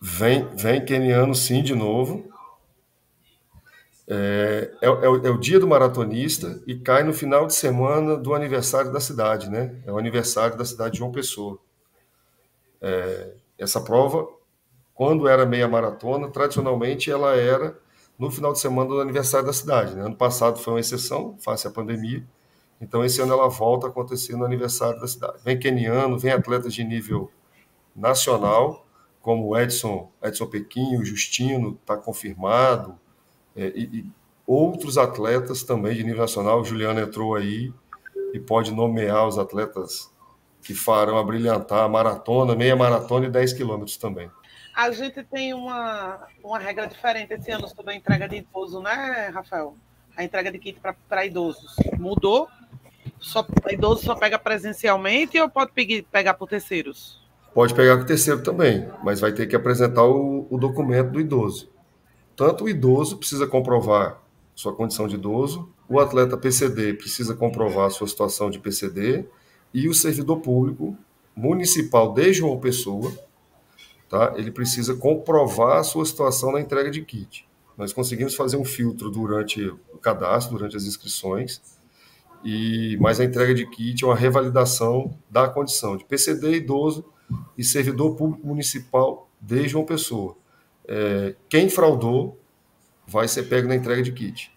Vem, 0.00 0.46
vem 0.54 0.84
Keniano 0.84 1.34
sim 1.34 1.62
de 1.62 1.74
novo. 1.74 2.30
É, 4.06 4.70
é, 4.80 4.86
é, 4.86 4.90
o, 4.90 5.26
é, 5.26 5.30
o, 5.30 5.38
dia 5.38 5.58
do 5.58 5.66
maratonista 5.66 6.62
e 6.66 6.74
cai 6.76 7.02
no 7.02 7.12
final 7.12 7.46
de 7.46 7.54
semana 7.54 8.16
do 8.16 8.34
aniversário 8.34 8.92
da 8.92 9.00
cidade, 9.00 9.50
né? 9.50 9.74
É 9.86 9.92
o 9.92 9.98
aniversário 9.98 10.56
da 10.56 10.64
cidade 10.64 10.92
de 10.92 10.98
João 10.98 11.12
Pessoa. 11.12 11.58
É, 12.80 13.32
essa 13.58 13.80
prova 13.80 14.28
quando 14.98 15.28
era 15.28 15.46
meia 15.46 15.68
maratona, 15.68 16.28
tradicionalmente 16.28 17.08
ela 17.08 17.36
era 17.36 17.78
no 18.18 18.30
final 18.30 18.52
de 18.52 18.58
semana 18.58 18.88
do 18.88 19.00
aniversário 19.00 19.46
da 19.46 19.52
cidade. 19.52 19.94
Né? 19.94 20.04
Ano 20.04 20.16
passado 20.16 20.58
foi 20.58 20.74
uma 20.74 20.80
exceção, 20.80 21.36
face 21.38 21.66
à 21.66 21.70
pandemia. 21.70 22.24
Então, 22.80 23.04
esse 23.04 23.20
ano 23.20 23.32
ela 23.32 23.48
volta 23.48 23.86
a 23.86 23.90
acontecer 23.90 24.36
no 24.36 24.44
aniversário 24.44 25.00
da 25.00 25.06
cidade. 25.06 25.38
Vem 25.44 25.58
keniano, 25.58 26.18
vem 26.18 26.32
atletas 26.32 26.74
de 26.74 26.84
nível 26.84 27.30
nacional, 27.94 28.86
como 29.20 29.56
Edson, 29.56 30.10
Edson 30.22 30.46
Pequinho, 30.46 31.04
Justino, 31.04 31.78
está 31.80 31.96
confirmado, 31.96 32.98
é, 33.54 33.72
e, 33.74 33.82
e, 33.84 34.12
outros 34.46 34.96
atletas 34.96 35.62
também 35.62 35.94
de 35.94 36.04
nível 36.04 36.20
nacional. 36.20 36.60
O 36.60 36.64
Juliano 36.64 37.00
entrou 37.00 37.34
aí 37.34 37.72
e 38.32 38.38
pode 38.38 38.72
nomear 38.72 39.26
os 39.26 39.38
atletas 39.38 40.10
que 40.62 40.74
farão 40.74 41.18
a 41.18 41.24
brilhantar 41.24 41.84
a 41.84 41.88
maratona, 41.88 42.54
meia 42.54 42.76
maratona 42.76 43.26
e 43.26 43.30
10 43.30 43.52
quilômetros 43.52 43.96
também. 43.96 44.30
A 44.78 44.92
gente 44.92 45.24
tem 45.24 45.52
uma, 45.52 46.20
uma 46.40 46.56
regra 46.56 46.86
diferente 46.86 47.34
esse 47.34 47.50
ano 47.50 47.66
sobre 47.66 47.94
a 47.94 47.96
entrega 47.96 48.28
de 48.28 48.36
idoso, 48.36 48.80
né, 48.80 49.28
Rafael? 49.34 49.76
A 50.16 50.22
entrega 50.22 50.52
de 50.52 50.58
kit 50.60 50.80
para 51.08 51.26
idosos. 51.26 51.74
Mudou? 51.98 52.46
Só, 53.18 53.44
idoso 53.68 54.04
só 54.04 54.14
pega 54.14 54.38
presencialmente 54.38 55.36
ou 55.40 55.50
pode 55.50 55.72
pegar 56.12 56.34
por 56.34 56.48
terceiros? 56.48 57.20
Pode 57.52 57.74
pegar 57.74 57.96
com 57.98 58.04
terceiro 58.04 58.40
também, 58.40 58.88
mas 59.02 59.18
vai 59.18 59.32
ter 59.32 59.48
que 59.48 59.56
apresentar 59.56 60.04
o, 60.04 60.46
o 60.48 60.56
documento 60.56 61.10
do 61.10 61.20
idoso. 61.20 61.68
Tanto 62.36 62.62
o 62.62 62.68
idoso 62.68 63.16
precisa 63.16 63.48
comprovar 63.48 64.22
sua 64.54 64.72
condição 64.72 65.08
de 65.08 65.16
idoso, 65.16 65.68
o 65.88 65.98
atleta 65.98 66.36
PCD 66.36 66.94
precisa 66.94 67.34
comprovar 67.34 67.90
sua 67.90 68.06
situação 68.06 68.48
de 68.48 68.60
PCD 68.60 69.26
e 69.74 69.88
o 69.88 69.94
servidor 69.94 70.38
público 70.38 70.96
municipal 71.34 72.14
de 72.14 72.32
João 72.32 72.60
Pessoa 72.60 73.12
tá? 74.08 74.34
ele 74.36 74.50
precisa 74.50 74.94
comprovar 74.94 75.78
a 75.78 75.84
sua 75.84 76.04
situação 76.04 76.52
na 76.52 76.60
entrega 76.60 76.90
de 76.90 77.02
kit. 77.02 77.46
Nós 77.76 77.92
conseguimos 77.92 78.34
fazer 78.34 78.56
um 78.56 78.64
filtro 78.64 79.10
durante 79.10 79.62
o 79.68 79.98
cadastro, 80.00 80.56
durante 80.56 80.76
as 80.76 80.84
inscrições, 80.84 81.60
e 82.44 82.96
mas 83.00 83.20
a 83.20 83.24
entrega 83.24 83.54
de 83.54 83.66
kit 83.66 84.04
é 84.04 84.06
uma 84.06 84.16
revalidação 84.16 85.16
da 85.30 85.48
condição 85.48 85.96
de 85.96 86.04
PCD 86.04 86.56
idoso 86.56 87.04
e 87.56 87.62
servidor 87.62 88.14
público 88.16 88.46
municipal 88.46 89.28
de 89.40 89.68
João 89.68 89.84
Pessoa. 89.84 90.36
É, 90.86 91.34
quem 91.48 91.68
fraudou 91.68 92.38
vai 93.06 93.28
ser 93.28 93.44
pego 93.44 93.68
na 93.68 93.74
entrega 93.74 94.02
de 94.02 94.12
kit. 94.12 94.52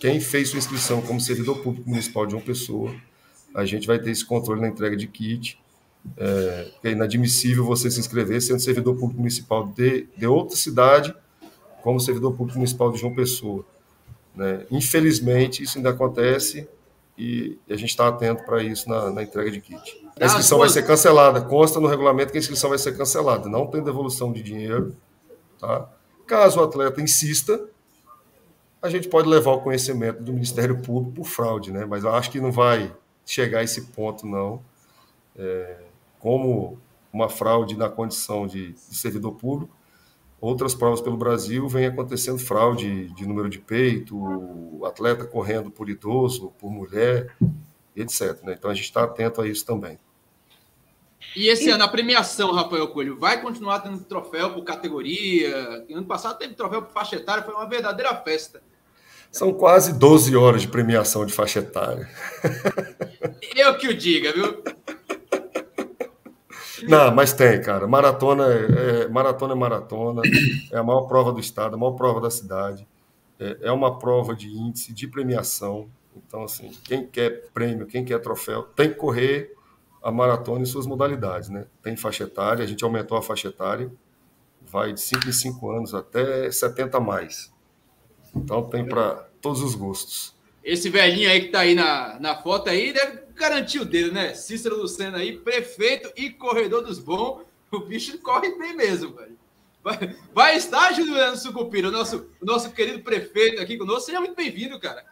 Quem 0.00 0.20
fez 0.20 0.50
sua 0.50 0.58
inscrição 0.58 1.02
como 1.02 1.20
servidor 1.20 1.58
público 1.60 1.88
municipal 1.88 2.24
de 2.24 2.32
João 2.32 2.42
Pessoa, 2.42 2.94
a 3.54 3.64
gente 3.64 3.86
vai 3.86 3.98
ter 3.98 4.10
esse 4.10 4.24
controle 4.24 4.60
na 4.60 4.68
entrega 4.68 4.96
de 4.96 5.06
kit 5.06 5.60
é, 6.16 6.68
é 6.84 6.90
inadmissível 6.90 7.64
você 7.64 7.90
se 7.90 8.00
inscrever 8.00 8.40
sendo 8.40 8.60
servidor 8.60 8.94
público 8.94 9.20
municipal 9.20 9.66
de, 9.66 10.06
de 10.16 10.26
outra 10.26 10.56
cidade 10.56 11.14
como 11.82 12.00
servidor 12.00 12.34
público 12.34 12.58
municipal 12.58 12.90
de 12.90 12.98
João 12.98 13.14
Pessoa. 13.14 13.64
Né? 14.34 14.66
Infelizmente, 14.70 15.62
isso 15.62 15.78
ainda 15.78 15.90
acontece 15.90 16.68
e 17.16 17.58
a 17.68 17.74
gente 17.74 17.90
está 17.90 18.08
atento 18.08 18.44
para 18.44 18.62
isso 18.62 18.88
na, 18.88 19.10
na, 19.10 19.22
entrega 19.22 19.50
de 19.50 19.60
kit. 19.60 20.06
A 20.20 20.26
inscrição 20.26 20.58
vai 20.58 20.68
ser 20.68 20.84
cancelada, 20.86 21.40
consta 21.40 21.80
no 21.80 21.88
regulamento 21.88 22.30
que 22.30 22.38
a 22.38 22.40
inscrição 22.40 22.70
vai 22.70 22.78
ser 22.78 22.96
cancelada, 22.96 23.48
não 23.48 23.66
tem 23.66 23.82
devolução 23.82 24.32
de 24.32 24.42
dinheiro. 24.42 24.94
Tá? 25.58 25.88
Caso 26.26 26.60
o 26.60 26.62
atleta 26.62 27.00
insista, 27.00 27.60
a 28.80 28.88
gente 28.88 29.08
pode 29.08 29.28
levar 29.28 29.52
o 29.52 29.60
conhecimento 29.60 30.22
do 30.22 30.32
Ministério 30.32 30.78
Público 30.78 31.16
por 31.16 31.24
fraude, 31.24 31.72
né? 31.72 31.84
mas 31.84 32.04
eu 32.04 32.14
acho 32.14 32.30
que 32.30 32.40
não 32.40 32.52
vai 32.52 32.92
chegar 33.26 33.58
a 33.58 33.62
esse 33.64 33.82
ponto, 33.86 34.24
não. 34.26 34.62
É, 35.36 35.87
como 36.18 36.78
uma 37.12 37.28
fraude 37.28 37.76
na 37.76 37.88
condição 37.88 38.46
de, 38.46 38.72
de 38.72 38.96
servidor 38.96 39.32
público. 39.32 39.76
Outras 40.40 40.74
provas 40.74 41.00
pelo 41.00 41.16
Brasil 41.16 41.66
vem 41.68 41.86
acontecendo 41.86 42.38
fraude 42.38 43.12
de 43.12 43.26
número 43.26 43.48
de 43.48 43.58
peito, 43.58 44.84
atleta 44.84 45.24
correndo 45.24 45.70
por 45.70 45.90
idoso, 45.90 46.52
por 46.58 46.70
mulher, 46.70 47.34
etc. 47.96 48.40
Né? 48.44 48.54
Então 48.56 48.70
a 48.70 48.74
gente 48.74 48.84
está 48.84 49.02
atento 49.02 49.40
a 49.40 49.48
isso 49.48 49.66
também. 49.66 49.98
E 51.34 51.48
esse 51.48 51.68
e... 51.68 51.70
ano 51.70 51.82
a 51.82 51.88
premiação, 51.88 52.52
Rafael 52.52 52.86
Coelho, 52.88 53.18
vai 53.18 53.42
continuar 53.42 53.80
tendo 53.80 53.98
troféu 54.04 54.54
por 54.54 54.62
categoria? 54.62 55.84
Ano 55.90 56.06
passado 56.06 56.38
teve 56.38 56.54
troféu 56.54 56.82
por 56.82 56.92
faixa 56.92 57.16
etária, 57.16 57.42
foi 57.42 57.54
uma 57.54 57.68
verdadeira 57.68 58.14
festa. 58.14 58.62
São 59.30 59.52
quase 59.52 59.92
12 59.92 60.34
horas 60.36 60.62
de 60.62 60.68
premiação 60.68 61.26
de 61.26 61.32
faixa 61.32 61.58
etária. 61.58 62.08
Eu 63.54 63.76
que 63.76 63.88
o 63.88 63.94
diga, 63.94 64.32
viu? 64.32 64.62
Não, 66.86 67.14
mas 67.14 67.32
tem, 67.32 67.60
cara. 67.60 67.86
Maratona 67.86 68.46
é, 68.46 69.04
é, 69.04 69.08
maratona 69.08 69.54
é 69.54 69.56
maratona. 69.56 70.22
É 70.72 70.78
a 70.78 70.82
maior 70.82 71.02
prova 71.02 71.32
do 71.32 71.40
estado, 71.40 71.74
a 71.74 71.78
maior 71.78 71.92
prova 71.92 72.20
da 72.20 72.30
cidade. 72.30 72.86
É, 73.40 73.58
é 73.62 73.72
uma 73.72 73.98
prova 73.98 74.34
de 74.34 74.48
índice, 74.48 74.92
de 74.92 75.06
premiação. 75.06 75.88
Então, 76.16 76.44
assim, 76.44 76.70
quem 76.84 77.06
quer 77.06 77.48
prêmio, 77.52 77.86
quem 77.86 78.04
quer 78.04 78.20
troféu, 78.20 78.62
tem 78.62 78.90
que 78.90 78.96
correr 78.96 79.54
a 80.02 80.10
maratona 80.10 80.62
em 80.62 80.66
suas 80.66 80.86
modalidades, 80.86 81.48
né? 81.48 81.66
Tem 81.82 81.96
faixa 81.96 82.24
etária, 82.24 82.64
a 82.64 82.66
gente 82.66 82.84
aumentou 82.84 83.16
a 83.16 83.22
faixa 83.22 83.48
etária, 83.48 83.90
vai 84.62 84.92
de 84.92 85.00
5 85.00 85.28
em 85.28 85.32
5 85.32 85.70
anos 85.70 85.94
até 85.94 86.50
70 86.50 86.96
a 86.96 87.00
mais. 87.00 87.52
Então 88.34 88.62
tem 88.68 88.84
para 88.84 89.28
todos 89.40 89.62
os 89.62 89.74
gostos. 89.74 90.34
Esse 90.62 90.90
velhinho 90.90 91.30
aí 91.30 91.42
que 91.42 91.48
tá 91.48 91.60
aí 91.60 91.74
na, 91.74 92.18
na 92.20 92.36
foto 92.36 92.68
aí 92.68 92.92
deve 92.92 93.27
garantiu 93.38 93.84
dele, 93.84 94.10
né? 94.10 94.34
Cícero 94.34 94.76
Lucena 94.76 95.18
aí, 95.18 95.38
prefeito 95.38 96.12
e 96.16 96.30
corredor 96.30 96.82
dos 96.82 96.98
bons. 96.98 97.42
O 97.70 97.80
bicho 97.80 98.18
corre 98.18 98.58
bem 98.58 98.76
mesmo, 98.76 99.14
velho. 99.14 99.38
Vai, 99.82 100.16
vai 100.34 100.56
estar, 100.56 100.92
Juliano 100.92 101.36
Sucupira, 101.36 101.88
o 101.88 101.92
nosso, 101.92 102.30
o 102.40 102.44
nosso 102.44 102.72
querido 102.72 103.00
prefeito 103.00 103.62
aqui 103.62 103.78
conosco. 103.78 104.06
Seja 104.06 104.20
muito 104.20 104.34
bem-vindo, 104.34 104.78
cara. 104.80 105.04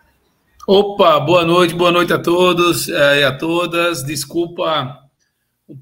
Opa, 0.66 1.21
boa 1.21 1.45
noite, 1.45 1.75
boa 1.75 1.92
noite 1.92 2.12
a 2.12 2.18
todos 2.18 2.88
é, 2.88 3.21
e 3.21 3.25
a 3.25 3.37
todas. 3.37 4.02
Desculpa 4.02 5.02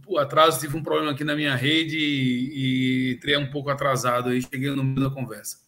o 0.07 0.19
atraso, 0.19 0.61
tive 0.61 0.77
um 0.77 0.83
problema 0.83 1.13
aqui 1.13 1.25
na 1.25 1.35
minha 1.35 1.55
rede 1.55 1.97
e, 1.97 2.51
e 2.53 3.13
entrei 3.15 3.37
um 3.37 3.51
pouco 3.51 3.71
atrasado 3.71 4.31
aí, 4.31 4.43
cheguei 4.43 4.71
no 4.71 4.85
meio 4.85 5.09
da 5.09 5.15
conversa. 5.15 5.59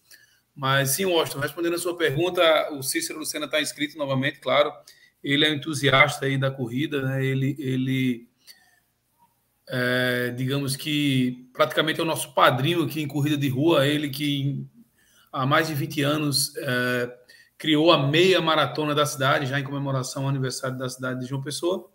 Mas 0.55 0.91
sim, 0.91 1.05
Washington, 1.05 1.41
respondendo 1.41 1.75
a 1.75 1.79
sua 1.79 1.97
pergunta, 1.97 2.43
o 2.73 2.83
Cícero 2.83 3.19
Lucena 3.19 3.47
está 3.47 3.61
inscrito 3.61 3.97
novamente, 3.97 4.41
claro 4.41 4.73
ele 5.33 5.45
é 5.45 5.51
um 5.51 5.55
entusiasta 5.55 6.27
aí 6.27 6.39
da 6.39 6.51
corrida, 6.51 7.03
né? 7.03 7.25
Ele, 7.25 7.57
ele 7.59 8.29
é, 9.69 10.33
digamos 10.37 10.77
que 10.77 11.49
praticamente 11.53 12.01
é 12.01 12.03
o 12.03 12.07
nosso 12.07 12.33
padrinho 12.33 12.85
aqui 12.85 13.03
em 13.03 13.09
corrida 13.09 13.37
de 13.37 13.49
rua, 13.49 13.87
ele 13.87 14.09
que 14.09 14.65
há 15.33 15.45
mais 15.45 15.67
de 15.67 15.75
20 15.75 16.03
anos, 16.03 16.57
é, 16.57 17.13
criou 17.59 17.91
a 17.91 18.07
meia 18.07 18.41
maratona 18.41 18.95
da 18.95 19.05
cidade, 19.05 19.47
já 19.47 19.59
em 19.59 19.65
comemoração 19.65 20.23
ao 20.23 20.29
aniversário 20.29 20.79
da 20.79 20.89
cidade 20.89 21.21
de 21.21 21.27
João 21.27 21.43
Pessoa. 21.43 21.91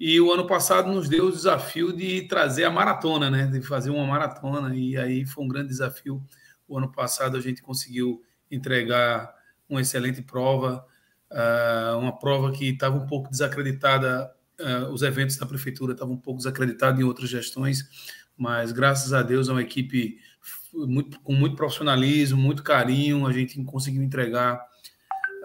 E 0.00 0.20
o 0.20 0.32
ano 0.32 0.46
passado 0.46 0.90
nos 0.90 1.08
deu 1.08 1.26
o 1.26 1.32
desafio 1.32 1.92
de 1.92 2.22
trazer 2.22 2.64
a 2.64 2.70
maratona, 2.70 3.30
né? 3.30 3.46
De 3.46 3.60
fazer 3.60 3.90
uma 3.90 4.06
maratona. 4.06 4.74
E 4.74 4.96
aí 4.96 5.26
foi 5.26 5.44
um 5.44 5.48
grande 5.48 5.68
desafio. 5.68 6.22
O 6.68 6.78
ano 6.78 6.90
passado 6.90 7.36
a 7.36 7.40
gente 7.40 7.60
conseguiu 7.60 8.22
entregar 8.50 9.34
uma 9.68 9.80
excelente 9.80 10.22
prova, 10.22 10.86
uh, 11.30 11.98
uma 11.98 12.18
prova 12.18 12.52
que 12.52 12.70
estava 12.70 12.96
um 12.96 13.06
pouco 13.06 13.30
desacreditada. 13.30 14.32
Uh, 14.60 14.92
os 14.92 15.02
eventos 15.02 15.36
da 15.36 15.46
prefeitura 15.46 15.92
estavam 15.92 16.14
um 16.14 16.20
pouco 16.20 16.38
desacreditados 16.38 17.00
em 17.00 17.04
outras 17.04 17.30
gestões, 17.30 17.84
mas 18.36 18.72
graças 18.72 19.12
a 19.12 19.22
Deus 19.22 19.48
é 19.48 19.52
uma 19.52 19.62
equipe 19.62 20.18
muito, 20.72 21.20
com 21.20 21.32
muito 21.32 21.56
profissionalismo, 21.56 22.40
muito 22.40 22.62
carinho, 22.62 23.26
a 23.26 23.32
gente 23.32 23.62
conseguiu 23.64 24.02
entregar 24.02 24.60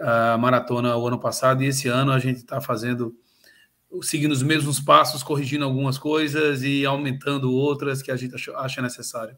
a 0.00 0.36
maratona 0.36 0.96
o 0.96 1.06
ano 1.06 1.18
passado 1.18 1.62
e 1.62 1.66
esse 1.66 1.88
ano 1.88 2.12
a 2.12 2.18
gente 2.18 2.38
está 2.38 2.60
fazendo, 2.60 3.16
seguindo 4.02 4.32
os 4.32 4.42
mesmos 4.42 4.80
passos, 4.80 5.22
corrigindo 5.22 5.64
algumas 5.64 5.98
coisas 5.98 6.62
e 6.62 6.84
aumentando 6.84 7.52
outras 7.52 8.02
que 8.02 8.10
a 8.10 8.16
gente 8.16 8.34
acha 8.56 8.82
necessário. 8.82 9.36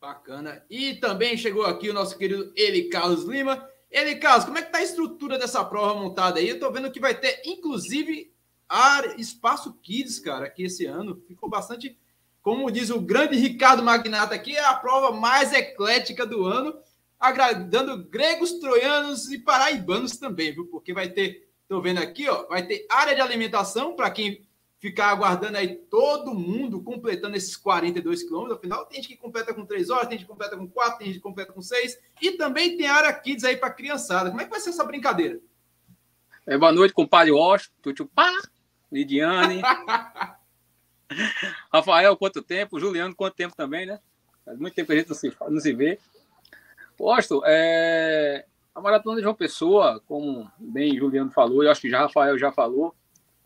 Bacana. 0.00 0.64
E 0.68 0.94
também 0.96 1.36
chegou 1.36 1.64
aqui 1.64 1.88
o 1.88 1.94
nosso 1.94 2.18
querido 2.18 2.52
Eli 2.56 2.88
Carlos 2.88 3.24
Lima. 3.24 3.68
Eli 3.92 4.16
Carlos, 4.16 4.44
como 4.44 4.58
é 4.58 4.62
que 4.62 4.68
está 4.68 4.78
a 4.78 4.82
estrutura 4.82 5.38
dessa 5.38 5.64
prova 5.64 6.00
montada 6.00 6.40
aí? 6.40 6.48
Eu 6.48 6.54
estou 6.54 6.72
vendo 6.72 6.90
que 6.90 6.98
vai 6.98 7.14
ter, 7.14 7.42
inclusive, 7.44 8.32
área, 8.68 9.14
espaço 9.20 9.72
Kids, 9.82 10.18
cara, 10.18 10.46
aqui 10.46 10.64
esse 10.64 10.86
ano. 10.86 11.22
Ficou 11.28 11.48
bastante 11.48 11.96
como 12.42 12.70
diz 12.70 12.90
o 12.90 13.00
grande 13.00 13.36
Ricardo 13.36 13.82
Magnata 13.82 14.34
aqui, 14.34 14.56
é 14.56 14.64
a 14.64 14.74
prova 14.74 15.12
mais 15.12 15.52
eclética 15.52 16.26
do 16.26 16.44
ano, 16.44 16.74
agradando 17.18 18.04
gregos, 18.08 18.54
troianos 18.54 19.30
e 19.30 19.38
paraibanos 19.38 20.16
também, 20.16 20.52
viu? 20.52 20.66
Porque 20.66 20.92
vai 20.92 21.08
ter, 21.08 21.48
estou 21.62 21.80
vendo 21.80 21.98
aqui, 21.98 22.28
ó, 22.28 22.48
vai 22.48 22.66
ter 22.66 22.84
área 22.90 23.14
de 23.14 23.20
alimentação 23.20 23.94
para 23.94 24.10
quem 24.10 24.44
ficar 24.82 25.10
aguardando 25.10 25.56
aí 25.56 25.76
todo 25.76 26.34
mundo 26.34 26.82
completando 26.82 27.36
esses 27.36 27.56
42 27.56 28.24
quilômetros. 28.24 28.58
Afinal, 28.58 28.84
tem 28.84 28.96
gente 28.96 29.12
que 29.12 29.16
completa 29.16 29.54
com 29.54 29.64
3 29.64 29.90
horas, 29.90 30.08
tem 30.08 30.18
gente 30.18 30.26
que 30.26 30.32
completa 30.32 30.56
com 30.56 30.66
4, 30.66 30.98
tem 30.98 31.06
gente 31.06 31.16
que 31.18 31.22
completa 31.22 31.52
com 31.52 31.62
6. 31.62 32.00
E 32.20 32.32
também 32.32 32.76
tem 32.76 32.88
área 32.88 33.12
kids 33.12 33.44
aí 33.44 33.56
para 33.56 33.70
criançada. 33.70 34.28
Como 34.30 34.42
é 34.42 34.44
que 34.44 34.50
vai 34.50 34.58
ser 34.58 34.70
essa 34.70 34.82
brincadeira? 34.82 35.38
É, 36.44 36.58
boa 36.58 36.72
noite, 36.72 36.92
compadre 36.92 37.30
Washington, 37.30 37.72
Tutupá, 37.80 38.28
Lidiane. 38.90 39.62
Rafael, 41.72 42.16
quanto 42.16 42.42
tempo? 42.42 42.80
Juliano, 42.80 43.14
quanto 43.14 43.36
tempo 43.36 43.54
também, 43.54 43.86
né? 43.86 44.00
Faz 44.44 44.58
muito 44.58 44.74
tempo 44.74 44.88
que 44.88 44.94
a 44.94 44.96
gente 44.96 45.10
não 45.10 45.14
se, 45.14 45.32
não 45.48 45.60
se 45.60 45.72
vê. 45.72 46.00
Gosto. 46.98 47.40
É... 47.46 48.44
A 48.74 48.80
Maratona 48.80 49.18
de 49.18 49.22
João 49.22 49.34
Pessoa, 49.34 50.02
como 50.08 50.50
bem 50.58 50.96
Juliano 50.96 51.30
falou, 51.30 51.62
eu 51.62 51.70
acho 51.70 51.82
que 51.82 51.90
já 51.90 52.00
Rafael 52.00 52.36
já 52.36 52.50
falou, 52.50 52.96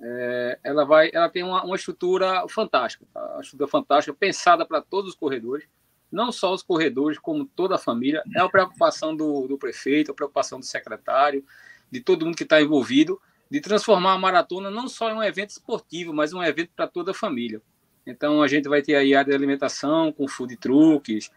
é... 0.01 0.59
ela, 0.63 0.85
vai, 0.85 1.11
ela 1.13 1.29
tem 1.29 1.43
uma, 1.43 1.65
uma 1.65 1.77
estrutura 1.77 2.45
fantástica, 2.49 3.07
tá? 3.13 3.21
uma 3.33 3.41
estrutura 3.41 3.69
fantástica, 3.69 4.17
pensada 4.19 4.65
para 4.67 4.81
todos 4.81 5.11
os 5.11 5.17
corredores, 5.17 5.67
não 6.11 6.31
só 6.31 6.53
os 6.55 6.63
corredores, 6.63 7.19
como 7.19 7.45
toda 7.45 7.75
a 7.75 7.79
família. 7.79 8.23
É 8.35 8.41
a 8.41 8.49
preocupação 8.49 9.15
do, 9.15 9.47
do 9.49 9.59
prefeito, 9.59 10.13
a 10.13 10.15
preocupação 10.15 10.59
do 10.59 10.65
secretário, 10.65 11.45
de 11.91 12.01
todo 12.01 12.25
mundo 12.25 12.37
que 12.37 12.45
está 12.45 12.61
envolvido 12.61 13.21
de 13.51 13.61
transformar 13.61 14.15
a 14.15 14.19
maratona 14.19 14.71
não 14.71 14.89
só 14.89 15.11
em 15.11 15.15
um 15.15 15.23
evento 15.23 15.51
esportivo, 15.51 16.13
mas 16.13 16.33
um 16.33 16.43
evento 16.43 16.71
para 16.75 16.87
toda 16.87 17.13
a 17.13 17.15
família. 17.15 17.63
Então 18.07 18.43
a 18.43 18.49
gente 18.49 18.69
vai 18.69 18.83
ter 18.83 18.95
aí 18.97 19.15
área 19.15 19.31
de 19.31 19.37
alimentação 19.37 20.13
com 20.13 20.29
food 20.29 20.57
trucks, 20.57 21.31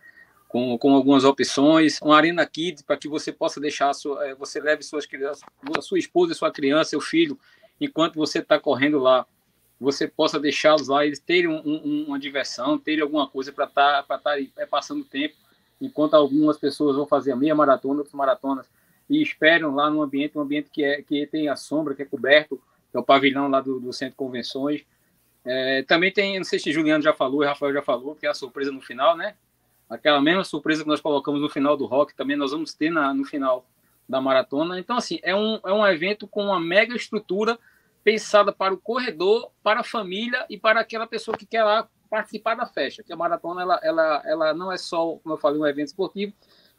com, 0.47 0.77
com 0.77 0.93
algumas 0.93 1.23
opções, 1.23 1.99
uma 2.01 2.17
arena 2.17 2.45
kids 2.45 2.81
para 2.81 2.97
que 2.97 3.07
você 3.07 3.31
possa 3.31 3.59
deixar 3.59 3.93
sua, 3.93 4.27
eh, 4.27 4.35
você 4.35 4.59
leve 4.59 4.81
suas 4.81 5.05
crianças, 5.05 5.43
sua 5.81 5.99
esposa, 5.99 6.33
sua 6.33 6.51
criança, 6.51 6.91
seu 6.91 7.01
filho, 7.01 7.39
enquanto 7.79 8.15
você 8.15 8.39
está 8.39 8.59
correndo 8.59 8.99
lá, 8.99 9.25
você 9.79 10.07
possa 10.07 10.39
deixá-los 10.39 10.87
lá, 10.87 11.05
eles 11.05 11.19
terem 11.19 11.47
um, 11.47 11.61
um, 11.65 12.05
uma 12.07 12.19
diversão, 12.19 12.77
terem 12.77 13.01
alguma 13.01 13.27
coisa 13.27 13.51
para 13.51 13.65
estar 13.65 14.03
tá, 14.03 14.17
tá, 14.17 14.39
é, 14.39 14.65
passando 14.65 15.05
tempo, 15.05 15.35
enquanto 15.79 16.15
algumas 16.15 16.57
pessoas 16.57 16.95
vão 16.95 17.07
fazer 17.07 17.31
a 17.31 17.35
meia 17.35 17.55
maratona, 17.55 17.99
outras 17.99 18.13
maratonas 18.13 18.67
e 19.09 19.21
esperam 19.21 19.73
lá 19.73 19.89
no 19.89 20.01
ambiente, 20.01 20.37
um 20.37 20.41
ambiente 20.41 20.69
que, 20.69 20.83
é, 20.83 21.01
que 21.01 21.25
tem 21.27 21.47
a 21.47 21.55
sombra, 21.55 21.95
que 21.95 22.01
é 22.01 22.05
coberto, 22.05 22.61
que 22.91 22.97
é 22.97 22.99
o 22.99 23.03
pavilhão 23.03 23.47
lá 23.47 23.61
do, 23.61 23.79
do 23.79 23.91
Centro 23.91 24.11
de 24.11 24.17
Convenções. 24.17 24.83
É, 25.43 25.83
também 25.83 26.11
tem, 26.11 26.37
não 26.37 26.43
sei 26.43 26.59
se 26.59 26.71
Juliano 26.71 27.01
já 27.01 27.13
falou, 27.13 27.43
Rafael 27.43 27.73
já 27.73 27.81
falou, 27.81 28.15
que 28.15 28.27
é 28.27 28.29
a 28.29 28.33
surpresa 28.33 28.71
no 28.71 28.81
final, 28.81 29.17
né? 29.17 29.35
Aquela 29.89 30.21
mesma 30.21 30.43
surpresa 30.43 30.83
que 30.83 30.89
nós 30.89 31.01
colocamos 31.01 31.41
no 31.41 31.49
final 31.49 31.75
do 31.75 31.85
rock, 31.85 32.13
também 32.13 32.35
nós 32.35 32.51
vamos 32.51 32.73
ter 32.73 32.91
na, 32.91 33.11
no 33.13 33.25
final 33.25 33.65
da 34.09 34.19
maratona. 34.19 34.79
Então, 34.79 34.97
assim, 34.97 35.19
é 35.21 35.35
um, 35.35 35.59
é 35.63 35.71
um 35.71 35.85
evento 35.85 36.27
com 36.27 36.45
uma 36.45 36.59
mega 36.59 36.95
estrutura 36.95 37.59
pensada 38.03 38.51
para 38.51 38.73
o 38.73 38.77
corredor, 38.77 39.51
para 39.61 39.81
a 39.81 39.83
família 39.83 40.45
e 40.49 40.57
para 40.57 40.79
aquela 40.79 41.05
pessoa 41.05 41.37
que 41.37 41.45
quer 41.45 41.63
lá 41.63 41.87
participar 42.09 42.55
da 42.55 42.65
festa. 42.65 43.03
Que 43.03 43.13
a 43.13 43.15
maratona 43.15 43.61
ela, 43.61 43.79
ela, 43.83 44.23
ela 44.25 44.53
não 44.53 44.71
é 44.71 44.77
só, 44.77 45.17
como 45.17 45.35
eu 45.35 45.37
falei, 45.37 45.61
um 45.61 45.67
evento 45.67 45.89
esportivo, 45.89 46.33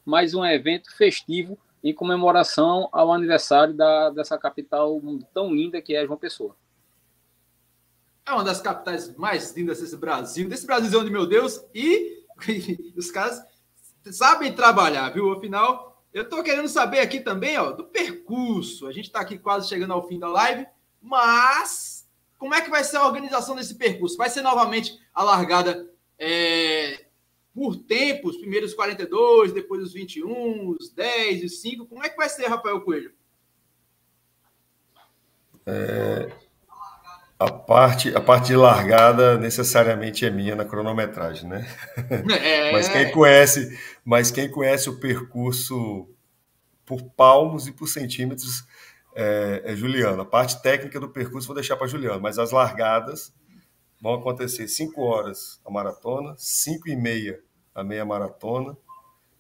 mas 0.05 0.35
um 0.35 0.45
evento 0.45 0.95
festivo 0.97 1.57
em 1.85 1.95
comemoração 1.95 2.89
ao 2.91 3.13
aniversário 3.13 3.73
da, 3.75 4.11
dessa 4.11 4.37
capital 4.37 5.01
tão 5.33 5.55
linda 5.55 5.81
que 5.81 5.95
é 5.95 6.05
João 6.05 6.19
Pessoa. 6.19 6.57
É 8.27 8.33
uma 8.33 8.45
das 8.45 8.61
capitais 8.61 9.17
mais 9.17 9.55
lindas 9.57 9.81
desse 9.81 9.97
Brasil, 9.97 10.49
desse 10.49 10.67
Brasilzão 10.67 11.05
de 11.05 11.11
meu 11.11 11.27
Deus, 11.27 11.65
e, 11.75 12.25
os 12.97 13.11
caras 13.11 13.43
sabem 14.11 14.53
trabalhar, 14.53 15.11
viu? 15.11 15.33
Afinal, 15.33 15.90
eu 16.13 16.23
estou 16.25 16.43
querendo 16.43 16.69
saber 16.69 17.01
aqui 17.01 17.21
também, 17.21 17.57
ó, 17.57 17.71
do 17.71 17.85
percurso. 17.85 18.87
A 18.87 18.93
gente 18.93 19.07
está 19.07 19.21
aqui 19.21 19.39
quase 19.39 19.69
chegando 19.69 19.93
ao 19.93 20.07
fim 20.07 20.19
da 20.19 20.29
live, 20.29 20.67
mas 21.01 22.09
como 22.39 22.55
é 22.55 22.61
que 22.61 22.71
vai 22.71 22.83
ser 22.83 22.97
a 22.97 23.07
organização 23.07 23.55
desse 23.55 23.75
percurso? 23.75 24.17
Vai 24.17 24.31
ser 24.31 24.43
novamente 24.43 24.99
a 25.15 25.23
largada 25.23 25.89
é, 26.19 27.07
por 27.55 27.77
tempo, 27.77 28.29
os 28.29 28.39
primeiros 28.39 28.75
42, 28.75 29.53
depois 29.53 29.83
os 29.83 29.93
21, 29.93 30.71
os 30.71 30.91
10, 30.91 31.45
os 31.45 31.61
5. 31.61 31.87
Como 31.87 32.05
é 32.05 32.09
que 32.09 32.17
vai 32.17 32.29
ser, 32.29 32.47
Rafael 32.47 32.81
Coelho? 32.81 33.13
É, 35.67 36.33
a, 37.41 37.51
parte, 37.51 38.15
a 38.15 38.21
parte 38.21 38.49
de 38.49 38.57
largada 38.57 39.39
necessariamente 39.39 40.27
é 40.27 40.31
minha 40.31 40.55
na 40.55 40.67
cronometragem, 40.67 41.49
né? 41.49 41.67
É... 42.43 42.71
mas, 42.73 42.87
quem 42.87 43.11
conhece, 43.11 43.81
mas 44.05 44.31
quem 44.31 44.51
conhece 44.51 44.91
o 44.91 45.01
percurso 45.01 46.07
por 46.85 47.03
palmos 47.03 47.67
e 47.67 47.73
por 47.73 47.89
centímetros 47.89 48.63
é, 49.17 49.63
é 49.65 49.75
Juliano. 49.75 50.21
A 50.21 50.27
parte 50.27 50.61
técnica 50.61 51.01
do 51.01 51.09
percurso 51.09 51.47
vou 51.47 51.55
deixar 51.55 51.77
para 51.77 51.87
Juliano, 51.87 52.21
mas 52.21 52.39
as 52.39 52.51
largadas 52.51 53.33
vão 53.99 54.15
acontecer 54.15 54.69
5 54.69 55.01
horas 55.01 55.59
a 55.65 55.71
maratona, 55.71 56.35
5 56.37 56.91
e 56.91 56.97
meia 56.97 57.41
a 57.75 57.83
meia 57.83 58.05
maratona, 58.05 58.77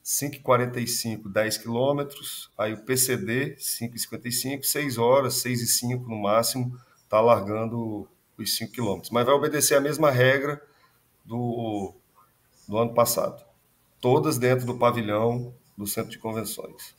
5h45, 0.03 1.31
10 1.31 1.59
quilômetros, 1.59 2.51
aí 2.57 2.73
o 2.73 2.83
PCD, 2.83 3.57
5h55, 3.57 4.63
6 4.63 4.97
horas, 4.97 5.35
6 5.35 5.61
e 5.61 5.67
5 5.67 6.09
no 6.09 6.23
máximo, 6.23 6.79
está 7.11 7.21
largando 7.21 8.09
os 8.39 8.57
5 8.57 8.73
quilômetros. 8.73 9.11
Mas 9.11 9.27
vai 9.27 9.35
obedecer 9.35 9.75
a 9.75 9.81
mesma 9.81 10.13
regra 10.13 10.63
do, 11.25 11.93
do 12.69 12.79
ano 12.79 12.95
passado. 12.95 13.45
Todas 14.01 14.39
dentro 14.39 14.65
do 14.65 14.79
pavilhão 14.79 15.53
do 15.77 15.89
Centro 15.89 16.13
de 16.13 16.19
Convenções. 16.21 16.95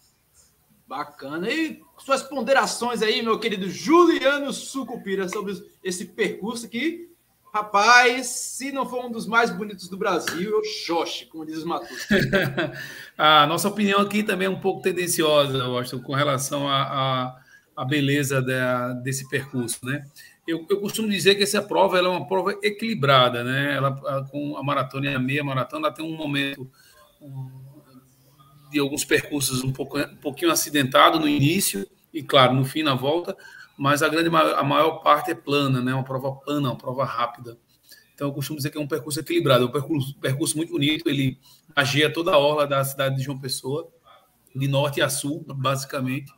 Bacana. 0.85 1.49
E 1.49 1.81
suas 1.97 2.21
ponderações 2.21 3.01
aí, 3.01 3.21
meu 3.21 3.39
querido 3.39 3.69
Juliano 3.69 4.51
Sucupira, 4.51 5.29
sobre 5.29 5.53
esse 5.81 6.05
percurso 6.05 6.67
que 6.67 7.09
Rapaz, 7.53 8.27
se 8.27 8.71
não 8.71 8.85
for 8.85 9.05
um 9.05 9.11
dos 9.11 9.27
mais 9.27 9.49
bonitos 9.49 9.89
do 9.89 9.97
Brasil, 9.97 10.51
eu 10.51 10.63
xoxe, 10.63 11.25
como 11.25 11.45
diz 11.45 11.57
os 11.57 11.65
Matus. 11.65 12.07
a 13.17 13.45
nossa 13.45 13.67
opinião 13.67 13.99
aqui 13.99 14.23
também 14.23 14.47
é 14.47 14.49
um 14.49 14.61
pouco 14.61 14.81
tendenciosa, 14.81 15.57
eu 15.57 15.77
acho, 15.77 16.01
com 16.01 16.13
relação 16.13 16.65
à 16.69 16.81
a, 16.81 17.41
a, 17.75 17.85
beleza 17.85 18.41
da, 18.41 18.93
desse 18.93 19.27
percurso, 19.29 19.79
né? 19.83 20.03
Eu, 20.47 20.65
eu, 20.69 20.79
costumo 20.79 21.09
dizer 21.09 21.35
que 21.35 21.43
essa 21.43 21.61
prova 21.61 21.97
é 21.97 22.01
uma 22.01 22.27
prova 22.27 22.57
equilibrada, 22.63 23.43
né? 23.43 23.75
Ela, 23.75 24.25
com 24.25 24.57
a 24.57 24.63
maratona 24.63 25.11
e 25.11 25.15
a 25.15 25.19
meia 25.19 25.43
maratona, 25.43 25.87
ela 25.87 25.95
tem 25.95 26.03
um 26.03 26.15
momento 26.15 26.69
um, 27.21 27.49
de 28.71 28.79
alguns 28.79 29.05
percursos 29.05 29.63
um, 29.63 29.71
pouco, 29.71 29.99
um 29.99 30.15
pouquinho 30.17 30.51
acidentado 30.51 31.19
no 31.19 31.27
início 31.27 31.87
e, 32.13 32.23
claro, 32.23 32.53
no 32.53 32.65
fim, 32.65 32.83
na 32.83 32.95
volta, 32.95 33.37
mas 33.77 34.01
a 34.01 34.09
grande 34.09 34.29
a 34.35 34.63
maior 34.63 34.99
parte 34.99 35.31
é 35.31 35.35
plana, 35.35 35.81
né? 35.81 35.93
Uma 35.93 36.03
prova 36.03 36.31
plana, 36.33 36.69
uma 36.69 36.77
prova 36.77 37.05
rápida. 37.05 37.57
Então 38.13 38.29
eu 38.29 38.33
costumo 38.35 38.57
dizer 38.57 38.69
que 38.69 38.77
é 38.77 38.81
um 38.81 38.87
percurso 38.87 39.19
equilibrado, 39.19 39.63
é 39.63 39.67
um 39.67 39.71
percurso, 39.71 40.15
percurso 40.19 40.55
muito 40.55 40.73
bonito. 40.73 41.09
Ele 41.09 41.39
agia 41.75 42.11
toda 42.11 42.31
a 42.31 42.37
orla 42.37 42.67
da 42.67 42.83
cidade 42.83 43.15
de 43.15 43.23
João 43.23 43.39
Pessoa, 43.39 43.89
de 44.55 44.67
norte 44.67 45.01
a 45.01 45.09
sul, 45.09 45.43
basicamente. 45.47 46.31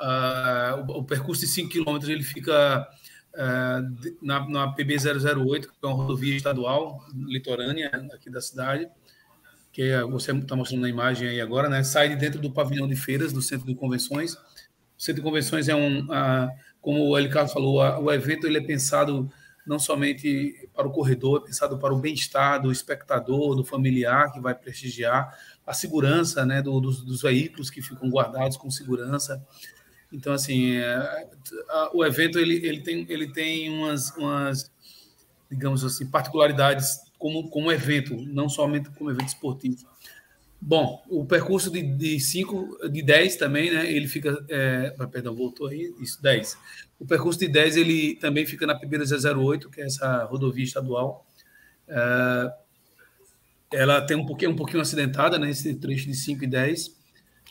Uh, 0.00 0.92
o, 0.92 0.98
o, 0.98 1.04
percurso 1.04 1.40
de 1.40 1.48
5 1.48 1.70
km 1.70 1.98
ele 2.08 2.22
fica 2.22 2.88
uh, 3.34 4.16
na, 4.22 4.48
na 4.48 4.72
PB 4.72 4.96
008, 4.96 5.68
que 5.68 5.74
é 5.82 5.86
uma 5.86 5.96
rodovia 5.96 6.36
estadual 6.36 7.04
litorânea 7.14 7.90
aqui 8.12 8.30
da 8.30 8.40
cidade 8.40 8.88
que 9.72 10.02
você 10.10 10.32
está 10.32 10.56
mostrando 10.56 10.82
na 10.82 10.88
imagem 10.88 11.28
aí 11.28 11.40
agora, 11.40 11.68
né? 11.68 11.84
Sai 11.84 12.08
de 12.08 12.16
dentro 12.16 12.40
do 12.40 12.50
pavilhão 12.50 12.88
de 12.88 12.96
feiras 12.96 13.32
do 13.32 13.40
Centro 13.40 13.66
de 13.66 13.76
Convenções. 13.76 14.34
O 14.34 14.40
Centro 15.00 15.22
de 15.22 15.28
Convenções 15.28 15.68
é 15.68 15.74
um, 15.74 16.00
uh, 16.06 16.50
como 16.80 17.06
o 17.06 17.18
Eli 17.18 17.28
Carlos 17.28 17.52
falou, 17.52 17.78
o 18.02 18.12
evento 18.12 18.46
ele 18.46 18.58
é 18.58 18.60
pensado 18.60 19.30
não 19.66 19.78
somente 19.78 20.68
para 20.74 20.86
o 20.86 20.90
corredor, 20.90 21.42
é 21.42 21.46
pensado 21.46 21.78
para 21.78 21.92
o 21.92 21.98
bem-estar 21.98 22.60
do 22.60 22.72
espectador, 22.72 23.54
do 23.54 23.62
familiar 23.62 24.32
que 24.32 24.40
vai 24.40 24.54
prestigiar, 24.54 25.38
a 25.66 25.74
segurança 25.74 26.46
né, 26.46 26.62
do, 26.62 26.80
dos, 26.80 27.04
dos, 27.04 27.20
veículos 27.20 27.68
que 27.68 27.82
ficam 27.82 28.08
guardados 28.08 28.56
com 28.56 28.70
segurança. 28.70 29.44
Então, 30.12 30.32
assim, 30.32 30.76
é, 30.76 31.28
a, 31.68 31.90
o 31.94 32.04
evento 32.04 32.38
ele, 32.38 32.66
ele, 32.66 32.80
tem, 32.80 33.06
ele 33.08 33.32
tem 33.32 33.70
umas, 33.70 34.10
umas, 34.16 34.70
digamos 35.50 35.84
assim, 35.84 36.06
particularidades 36.06 36.98
como, 37.18 37.48
como 37.50 37.70
evento, 37.70 38.16
não 38.16 38.48
somente 38.48 38.88
como 38.90 39.10
evento 39.10 39.28
esportivo. 39.28 39.86
Bom, 40.60 41.04
o 41.08 41.24
percurso 41.24 41.70
de, 41.70 41.82
de 41.82 42.18
5, 42.18 42.88
de 42.90 43.02
10 43.02 43.36
também, 43.36 43.72
né? 43.72 43.90
Ele 43.90 44.08
fica. 44.08 44.44
É, 44.48 44.94
ah, 44.98 45.06
perdão, 45.06 45.34
voltou 45.34 45.68
aí, 45.68 45.94
isso, 46.00 46.20
10. 46.20 46.58
O 46.98 47.06
percurso 47.06 47.38
de 47.38 47.46
10 47.46 47.76
ele 47.76 48.16
também 48.16 48.44
fica 48.44 48.66
na 48.66 48.74
PB 48.74 48.98
08, 49.36 49.70
que 49.70 49.80
é 49.80 49.84
essa 49.84 50.24
rodovia 50.24 50.64
estadual. 50.64 51.24
É, 51.86 52.52
ela 53.72 54.00
tem 54.00 54.16
um 54.16 54.26
pouquinho, 54.26 54.50
um 54.50 54.56
pouquinho 54.56 54.80
acidentada, 54.80 55.38
né? 55.38 55.50
Esse 55.50 55.74
trecho 55.74 56.06
de 56.06 56.14
5 56.14 56.42
e 56.42 56.46
10. 56.46 56.97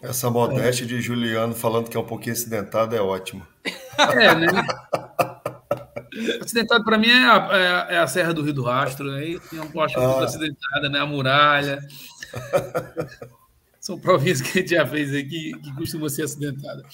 Essa 0.02 0.30
modéstia 0.30 0.84
é. 0.86 0.88
de 0.88 1.02
Juliano 1.02 1.56
falando 1.56 1.90
que 1.90 1.98
é 1.98 2.00
um 2.00 2.06
pouquinho 2.06 2.34
acidentada 2.34 2.96
é 2.96 3.02
ótimo. 3.02 3.46
É, 3.98 4.36
né? 4.36 4.48
Acidentado 6.42 6.84
para 6.84 6.98
mim 6.98 7.10
é 7.10 7.26
a, 7.26 7.88
é, 7.90 7.96
é 7.96 8.00
a, 8.00 8.08
Serra 8.08 8.34
do 8.34 8.42
Rio 8.42 8.54
do 8.54 8.64
Rastro, 8.64 9.12
aí 9.12 9.40
tem 9.40 9.60
um 9.60 9.70
posto 9.70 10.00
ah. 10.00 10.24
acidentada, 10.24 10.90
né? 10.90 11.00
A 11.00 11.06
muralha. 11.06 11.80
São 13.80 14.00
provinhas 14.00 14.42
que 14.42 14.50
a 14.50 14.62
gente 14.62 14.72
já 14.72 14.86
fez 14.86 15.14
aqui 15.14 15.54
que 15.62 15.74
costumam 15.76 16.10
ser 16.10 16.24
acidentadas. 16.24 16.86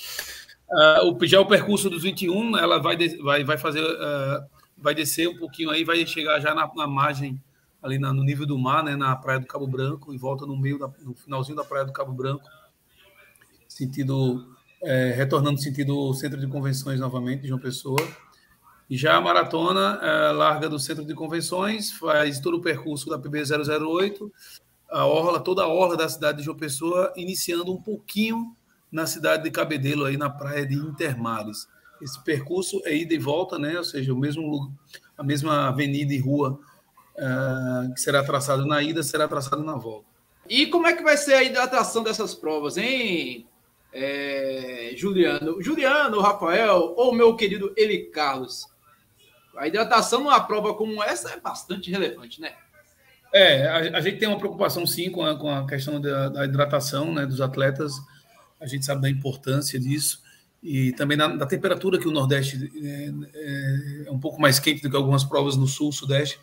Uh, 0.69 1.11
o, 1.11 1.25
já 1.25 1.39
o 1.39 1.45
percurso 1.45 1.89
dos 1.89 2.03
21, 2.03 2.57
ela 2.57 2.79
vai, 2.79 2.97
vai, 3.23 3.43
vai 3.43 3.57
fazer, 3.57 3.81
uh, 3.81 4.43
vai 4.77 4.93
descer 4.93 5.27
um 5.27 5.37
pouquinho 5.37 5.69
aí, 5.69 5.83
vai 5.83 6.05
chegar 6.05 6.39
já 6.39 6.53
na, 6.53 6.69
na 6.75 6.87
margem, 6.87 7.41
ali 7.81 7.97
na, 7.97 8.13
no 8.13 8.23
nível 8.23 8.45
do 8.45 8.57
mar, 8.57 8.83
né, 8.83 8.95
na 8.95 9.15
Praia 9.15 9.39
do 9.39 9.45
Cabo 9.45 9.67
Branco, 9.67 10.13
e 10.13 10.17
volta 10.17 10.45
no 10.45 10.57
meio, 10.57 10.79
da, 10.79 10.89
no 11.01 11.13
finalzinho 11.13 11.55
da 11.55 11.63
Praia 11.63 11.85
do 11.85 11.93
Cabo 11.93 12.11
Branco, 12.11 12.43
sentido, 13.73 14.55
é, 14.81 15.13
retornando 15.15 15.61
sentido 15.61 16.13
Centro 16.13 16.39
de 16.39 16.47
Convenções 16.47 16.99
novamente, 16.99 17.41
de 17.41 17.47
João 17.47 17.59
Pessoa. 17.59 17.99
E 18.89 18.97
já 18.97 19.15
a 19.15 19.21
maratona 19.21 19.99
é, 20.01 20.31
larga 20.31 20.69
do 20.69 20.79
Centro 20.79 21.05
de 21.05 21.13
Convenções, 21.13 21.91
faz 21.91 22.39
todo 22.39 22.57
o 22.57 22.61
percurso 22.61 23.09
da 23.09 23.17
PB 23.17 23.43
008, 23.43 24.31
a 24.91 25.05
orla, 25.05 25.39
toda 25.39 25.63
a 25.63 25.67
orla 25.67 25.97
da 25.97 26.07
cidade 26.07 26.39
de 26.39 26.43
João 26.43 26.57
Pessoa, 26.57 27.11
iniciando 27.15 27.73
um 27.73 27.81
pouquinho 27.81 28.55
na 28.91 29.07
cidade 29.07 29.43
de 29.43 29.51
Cabedelo, 29.51 30.05
aí 30.05 30.17
na 30.17 30.29
praia 30.29 30.65
de 30.65 30.75
Intermares. 30.75 31.67
Esse 31.99 32.21
percurso 32.23 32.81
é 32.85 32.95
ida 32.95 33.13
e 33.13 33.17
volta, 33.17 33.57
né? 33.57 33.77
ou 33.77 33.83
seja, 33.83 34.13
o 34.13 34.17
mesmo, 34.17 34.71
a 35.17 35.23
mesma 35.23 35.69
avenida 35.69 36.13
e 36.13 36.19
rua 36.19 36.59
uh, 37.15 37.93
que 37.93 37.99
será 37.99 38.23
traçado 38.23 38.65
na 38.65 38.83
ida, 38.83 39.01
será 39.01 39.27
traçado 39.27 39.63
na 39.63 39.75
volta. 39.75 40.05
E 40.47 40.67
como 40.67 40.85
é 40.85 40.93
que 40.93 41.01
vai 41.01 41.17
ser 41.17 41.33
a 41.35 41.43
hidratação 41.43 42.03
dessas 42.03 42.35
provas, 42.35 42.77
hein, 42.77 43.47
é, 43.93 44.93
Juliano? 44.95 45.61
Juliano, 45.61 46.19
Rafael 46.19 46.93
ou 46.97 47.13
meu 47.13 47.35
querido 47.35 47.73
Eli 47.77 48.05
Carlos? 48.05 48.67
A 49.55 49.67
hidratação 49.67 50.23
numa 50.23 50.39
prova 50.39 50.73
como 50.73 51.03
essa 51.03 51.31
é 51.31 51.39
bastante 51.39 51.91
relevante, 51.91 52.41
né? 52.41 52.53
É, 53.31 53.67
a, 53.67 53.97
a, 53.97 54.01
gente 54.01 54.19
tem 54.19 54.27
uma 54.27 54.37
preocupação 54.37 54.85
sim 54.85 55.09
com 55.09 55.23
a, 55.23 55.37
com 55.37 55.49
a 55.49 55.65
questão 55.65 55.99
da, 55.99 56.29
da, 56.29 56.45
hidratação 56.45 57.13
né, 57.13 57.25
dos 57.25 57.41
atletas. 57.41 57.93
A 58.59 58.67
gente 58.67 58.85
sabe 58.85 59.01
da 59.01 59.09
importância 59.09 59.79
disso 59.79 60.21
e 60.61 60.93
também 60.93 61.17
da, 61.17 61.27
da 61.27 61.45
temperatura 61.45 61.99
que 61.99 62.07
o 62.07 62.11
Nordeste 62.11 62.71
é, 62.81 63.11
é, 63.33 64.07
é, 64.07 64.11
um 64.11 64.19
pouco 64.19 64.39
mais 64.39 64.59
quente 64.59 64.81
do 64.81 64.89
que 64.89 64.95
algumas 64.95 65.23
provas 65.23 65.57
no 65.57 65.67
Sul, 65.67 65.91
Sudeste. 65.91 66.39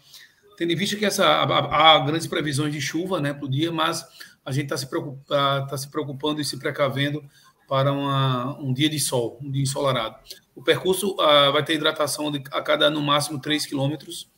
Tendo 0.61 0.73
em 0.73 0.77
vista 0.77 0.95
que 0.95 1.07
essa, 1.07 1.27
há, 1.27 1.99
grandes 2.01 2.27
previsões 2.27 2.71
de 2.71 2.83
chuva 2.83 3.19
né, 3.19 3.33
para 3.33 3.47
o 3.47 3.49
dia, 3.49 3.73
mas 3.73 4.05
a 4.45 4.53
gente 4.53 4.65
está 4.65 4.77
se, 4.77 4.87
preocupa, 4.87 5.67
tá 5.67 5.79
se 5.79 5.91
preocupando 5.91 6.39
e 6.39 6.45
se 6.45 6.59
precavendo 6.59 7.25
para 7.67 7.91
uma, 7.91 8.61
um 8.61 8.71
dia 8.71 8.91
de 8.91 9.01
sol, 9.01 9.39
um 9.43 9.51
dia 9.51 9.63
ensolarado. 9.63 10.17
O 10.55 10.63
percurso 10.63 11.13
uh, 11.15 11.51
vai 11.51 11.65
ter 11.65 11.77
hidratação 11.77 12.31
de, 12.31 12.43
a 12.53 12.61
cada, 12.61 12.91
no 12.91 13.01
máximo, 13.01 13.41
3 13.41 13.65
quilômetros 13.65 14.29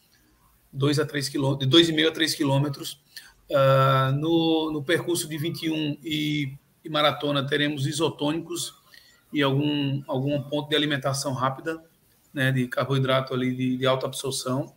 2 0.73 1.01
a 1.01 1.05
3 1.05 1.29
quilômetros, 1.29 1.69
de 1.69 1.93
2,5 1.93 2.09
a 2.09 2.13
3 2.13 2.35
quilômetros. 2.37 3.01
Uh, 3.51 4.13
no, 4.15 4.71
no 4.75 4.85
percurso 4.85 5.29
de 5.29 5.37
21 5.37 5.99
e, 6.05 6.57
e 6.85 6.89
maratona 6.89 7.45
teremos 7.45 7.85
isotônicos 7.85 8.73
e 9.33 9.43
algum, 9.43 10.05
algum 10.07 10.41
ponto 10.45 10.69
de 10.69 10.77
alimentação 10.77 11.33
rápida, 11.33 11.83
né, 12.33 12.53
de 12.53 12.69
carboidrato 12.69 13.35
ali 13.35 13.53
de, 13.57 13.77
de 13.77 13.87
alta 13.87 14.07
absorção. 14.07 14.73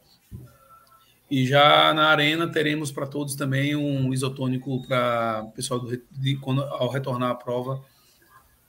E 1.29 1.45
já 1.45 1.93
na 1.93 2.07
arena 2.07 2.47
teremos 2.47 2.91
para 2.91 3.07
todos 3.07 3.35
também 3.35 3.75
um 3.75 4.13
isotônico 4.13 4.85
para 4.85 5.43
o 5.45 5.51
pessoal 5.51 5.79
do, 5.79 6.01
de, 6.11 6.35
quando, 6.37 6.61
ao 6.63 6.89
retornar 6.89 7.31
à 7.31 7.35
prova. 7.35 7.83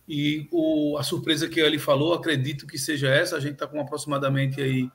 E 0.09 0.49
o, 0.51 0.97
a 0.99 1.03
surpresa 1.03 1.49
que 1.49 1.61
ele 1.61 1.79
falou, 1.79 2.15
acredito 2.15 2.67
que 2.67 2.79
seja 2.79 3.09
essa. 3.09 3.37
A 3.37 3.41
gente 3.41 3.55
está 3.55 3.67
com 3.67 3.81
aproximadamente 3.81 4.61
aí 4.61 4.91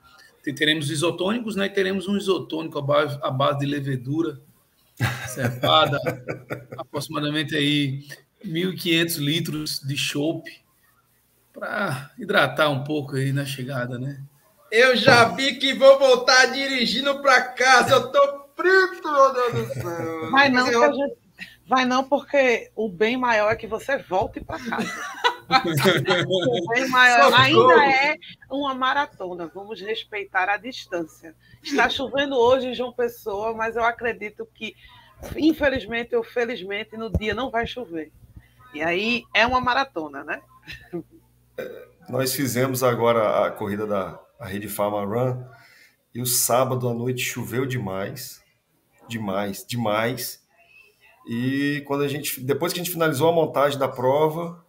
teremos 0.50 0.90
isotônicos, 0.90 1.54
né? 1.54 1.66
E 1.66 1.70
teremos 1.70 2.08
um 2.08 2.16
isotônico 2.16 2.78
à 2.78 2.82
base, 2.82 3.18
à 3.22 3.30
base 3.30 3.60
de 3.60 3.66
levedura 3.66 4.40
cepada, 5.28 6.00
aproximadamente 6.76 7.54
aí 7.54 8.04
1.500 8.44 9.18
litros 9.18 9.80
de 9.80 9.96
chope 9.96 10.50
para 11.52 12.10
hidratar 12.18 12.70
um 12.70 12.82
pouco 12.82 13.14
aí 13.14 13.32
na 13.32 13.44
chegada, 13.44 13.98
né? 13.98 14.20
Eu 14.72 14.96
já 14.96 15.24
vi 15.24 15.56
que 15.56 15.74
vou 15.74 15.98
voltar 15.98 16.46
dirigindo 16.46 17.20
para 17.20 17.42
casa. 17.42 17.96
Eu 17.96 18.10
tô 18.10 18.46
frito, 18.56 19.12
meu 19.12 19.32
Deus 19.34 19.68
do 19.68 19.74
céu. 19.74 20.30
Vai 20.30 20.48
não, 20.48 20.66
eu... 20.66 20.94
gente... 20.94 21.22
Vai 21.66 21.84
não, 21.84 22.02
porque 22.04 22.70
o 22.74 22.88
bem 22.88 23.16
maior 23.16 23.52
é 23.52 23.56
que 23.56 23.66
você 23.66 23.98
volte 23.98 24.40
para 24.40 24.58
casa. 24.58 25.02
ainda 27.36 27.84
é 27.84 28.16
uma 28.50 28.74
maratona, 28.74 29.50
vamos 29.54 29.80
respeitar 29.80 30.48
a 30.48 30.56
distância. 30.56 31.34
Está 31.62 31.88
chovendo 31.88 32.36
hoje 32.36 32.68
em 32.68 32.74
João 32.74 32.92
Pessoa, 32.92 33.54
mas 33.54 33.76
eu 33.76 33.84
acredito 33.84 34.48
que, 34.54 34.74
infelizmente 35.36 36.16
ou 36.16 36.24
felizmente, 36.24 36.96
no 36.96 37.10
dia 37.10 37.34
não 37.34 37.50
vai 37.50 37.66
chover. 37.66 38.10
E 38.74 38.82
aí 38.82 39.24
é 39.34 39.46
uma 39.46 39.60
maratona, 39.60 40.24
né? 40.24 40.40
Nós 42.08 42.34
fizemos 42.34 42.82
agora 42.82 43.46
a 43.46 43.50
corrida 43.50 43.86
da 43.86 44.18
a 44.42 44.46
Rede 44.48 44.68
Farma 44.68 45.04
Run 45.04 45.40
e 46.12 46.20
o 46.20 46.26
sábado 46.26 46.88
à 46.88 46.92
noite 46.92 47.22
choveu 47.22 47.64
demais, 47.64 48.42
demais, 49.08 49.64
demais. 49.64 50.42
E 51.28 51.82
quando 51.86 52.02
a 52.02 52.08
gente, 52.08 52.40
depois 52.40 52.72
que 52.72 52.80
a 52.80 52.82
gente 52.82 52.92
finalizou 52.92 53.28
a 53.28 53.32
montagem 53.32 53.78
da 53.78 53.86
prova, 53.86 54.62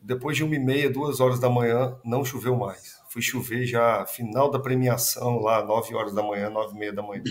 depois 0.00 0.36
de 0.36 0.44
uma 0.44 0.54
e 0.54 0.58
meia, 0.60 0.88
duas 0.88 1.18
horas 1.18 1.40
da 1.40 1.50
manhã, 1.50 1.98
não 2.04 2.24
choveu 2.24 2.56
mais. 2.56 3.02
Fui 3.10 3.20
chover 3.20 3.66
já 3.66 4.06
final 4.06 4.50
da 4.50 4.60
premiação, 4.60 5.40
lá, 5.40 5.64
nove 5.64 5.94
horas 5.94 6.14
da 6.14 6.22
manhã, 6.22 6.48
nove 6.48 6.76
e 6.76 6.78
meia 6.78 6.92
da 6.92 7.02
manhã. 7.02 7.24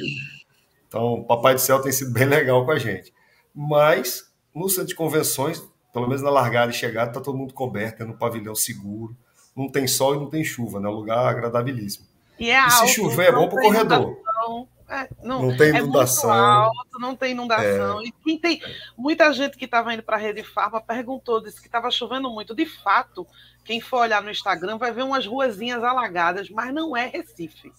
Então, 0.87 1.13
o 1.13 1.25
Papai 1.25 1.53
do 1.53 1.61
Céu 1.61 1.81
tem 1.81 1.91
sido 1.91 2.11
bem 2.11 2.25
legal 2.25 2.65
com 2.65 2.71
a 2.71 2.79
gente. 2.79 3.13
Mas, 3.55 4.29
no 4.53 4.67
centro 4.67 4.87
de 4.87 4.95
convenções, 4.95 5.63
pelo 5.93 6.05
menos 6.05 6.21
na 6.21 6.29
largada 6.29 6.71
e 6.71 6.75
chegada, 6.75 7.11
está 7.11 7.21
todo 7.21 7.37
mundo 7.37 7.53
coberto, 7.53 8.03
é 8.03 8.05
no 8.05 8.17
pavilhão 8.17 8.53
seguro. 8.53 9.15
Não 9.57 9.67
tem 9.67 9.87
sol 9.87 10.15
e 10.15 10.19
não 10.19 10.29
tem 10.29 10.43
chuva, 10.43 10.79
né? 10.79 10.87
Um 10.87 10.93
lugar 10.93 11.17
agradabilíssimo. 11.17 12.05
E, 12.39 12.51
é 12.51 12.67
e 12.67 12.69
se 12.69 12.87
chover, 12.89 13.29
é 13.29 13.31
bom 13.31 13.49
para 13.49 13.59
o 13.59 13.61
corredor. 13.63 14.01
Inundação. 14.01 14.67
É, 14.89 15.09
não, 15.21 15.41
não, 15.41 15.57
tem 15.57 15.75
inundação. 15.75 16.33
É 16.33 16.39
alto, 16.39 16.99
não 16.99 17.15
tem 17.15 17.31
inundação. 17.31 17.99
É. 17.99 18.05
E 18.05 18.11
quem 18.23 18.37
tem. 18.37 18.61
Muita 18.97 19.33
gente 19.33 19.57
que 19.57 19.65
estava 19.65 19.93
indo 19.93 20.03
para 20.03 20.15
a 20.15 20.19
Rede 20.19 20.43
Farma 20.43 20.79
perguntou, 20.79 21.41
disse 21.41 21.59
que 21.59 21.67
estava 21.67 21.91
chovendo 21.91 22.29
muito. 22.29 22.55
De 22.55 22.65
fato, 22.65 23.27
quem 23.65 23.81
for 23.81 24.01
olhar 24.01 24.21
no 24.21 24.29
Instagram 24.29 24.77
vai 24.77 24.93
ver 24.93 25.03
umas 25.03 25.25
ruazinhas 25.25 25.83
alagadas, 25.83 26.49
mas 26.49 26.73
não 26.73 26.95
é 26.95 27.07
Recife. 27.07 27.73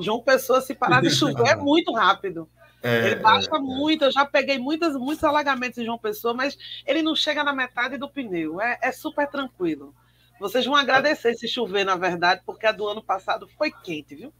João 0.00 0.20
Pessoa, 0.20 0.60
se 0.60 0.74
parar 0.74 1.00
de 1.00 1.10
chover, 1.10 1.46
é 1.46 1.54
muito 1.56 1.92
rápido. 1.92 2.48
É, 2.82 3.06
ele 3.06 3.16
baixa 3.16 3.50
é, 3.54 3.58
muito, 3.58 4.04
eu 4.04 4.12
já 4.12 4.24
peguei 4.24 4.58
muitas, 4.58 4.94
muitos 4.94 5.24
alagamentos 5.24 5.78
em 5.78 5.84
João 5.84 5.98
Pessoa, 5.98 6.32
mas 6.32 6.56
ele 6.86 7.02
não 7.02 7.14
chega 7.14 7.44
na 7.44 7.52
metade 7.52 7.98
do 7.98 8.08
pneu. 8.08 8.60
É, 8.60 8.78
é 8.82 8.92
super 8.92 9.28
tranquilo. 9.28 9.94
Vocês 10.38 10.64
vão 10.64 10.76
agradecer 10.76 11.34
se 11.34 11.48
chover, 11.48 11.84
na 11.84 11.96
verdade, 11.96 12.42
porque 12.46 12.66
a 12.66 12.72
do 12.72 12.86
ano 12.86 13.02
passado 13.02 13.48
foi 13.56 13.70
quente, 13.70 14.14
viu? 14.14 14.32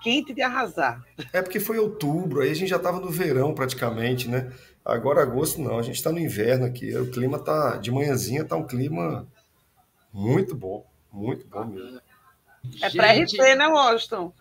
quente 0.00 0.32
de 0.32 0.42
arrasar. 0.42 1.04
É 1.32 1.40
porque 1.40 1.60
foi 1.60 1.78
outubro, 1.78 2.40
aí 2.40 2.50
a 2.50 2.54
gente 2.54 2.68
já 2.68 2.76
estava 2.76 2.98
no 2.98 3.10
verão 3.10 3.54
praticamente, 3.54 4.28
né? 4.28 4.52
Agora 4.84 5.22
agosto 5.22 5.60
não, 5.60 5.78
a 5.78 5.82
gente 5.82 5.96
está 5.96 6.10
no 6.10 6.18
inverno 6.18 6.64
aqui. 6.64 6.96
O 6.96 7.10
clima 7.10 7.38
tá 7.38 7.76
de 7.76 7.90
manhãzinha 7.90 8.44
tá 8.44 8.56
um 8.56 8.66
clima 8.66 9.28
muito 10.12 10.54
bom, 10.54 10.86
muito 11.12 11.46
bom 11.46 11.64
mesmo. 11.66 12.00
É 12.82 12.90
para 12.90 13.12
RT, 13.12 13.56
né, 13.56 13.66
Washington? 13.68 14.32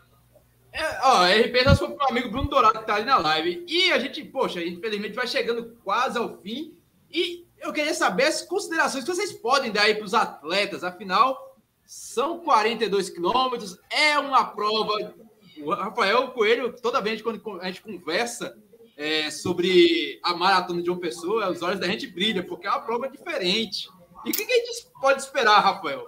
É, 0.72 1.00
ó, 1.04 1.26
RP 1.26 1.66
nós 1.66 1.80
fomos 1.80 1.98
para 1.98 2.08
o 2.08 2.12
amigo 2.12 2.30
Bruno 2.30 2.50
Dourado 2.50 2.74
que 2.74 2.80
está 2.82 2.96
ali 2.96 3.06
na 3.06 3.18
live. 3.18 3.66
E 3.68 3.92
a 3.92 4.00
gente, 4.00 4.24
poxa, 4.24 4.64
infelizmente 4.64 5.16
vai 5.16 5.28
chegando 5.28 5.78
quase 5.84 6.18
ao 6.18 6.38
fim. 6.42 6.78
E 7.12 7.46
eu 7.62 7.74
queria 7.74 7.94
saber 7.94 8.26
as 8.26 8.42
considerações 8.42 9.04
que 9.04 9.14
vocês 9.14 9.34
podem 9.34 9.72
dar 9.72 9.84
aí 9.84 9.96
para 9.96 10.06
os 10.06 10.14
atletas. 10.14 10.84
Afinal, 10.84 11.56
são 11.86 12.40
42 12.40 13.10
quilômetros, 13.10 13.78
é 13.90 14.18
uma 14.20 14.46
prova. 14.46 15.14
O 15.62 15.74
Rafael 15.74 16.30
Coelho, 16.30 16.74
toda 16.82 17.02
vez 17.02 17.22
quando 17.22 17.42
a 17.62 17.66
gente 17.68 17.82
conversa 17.82 18.56
é, 18.96 19.30
sobre 19.32 20.20
a 20.24 20.34
maratona 20.34 20.82
de 20.82 20.90
uma 20.90 21.00
pessoa, 21.00 21.50
os 21.50 21.62
olhos 21.62 21.80
da 21.80 21.88
gente 21.88 22.08
brilham, 22.08 22.46
porque 22.46 22.68
é 22.68 22.70
uma 22.70 22.82
prova 22.82 23.10
diferente. 23.10 23.90
E 24.26 24.30
o 24.30 24.34
que 24.34 24.44
a 24.44 24.56
gente 24.56 24.88
pode 25.00 25.22
esperar, 25.22 25.60
Rafael? 25.62 26.06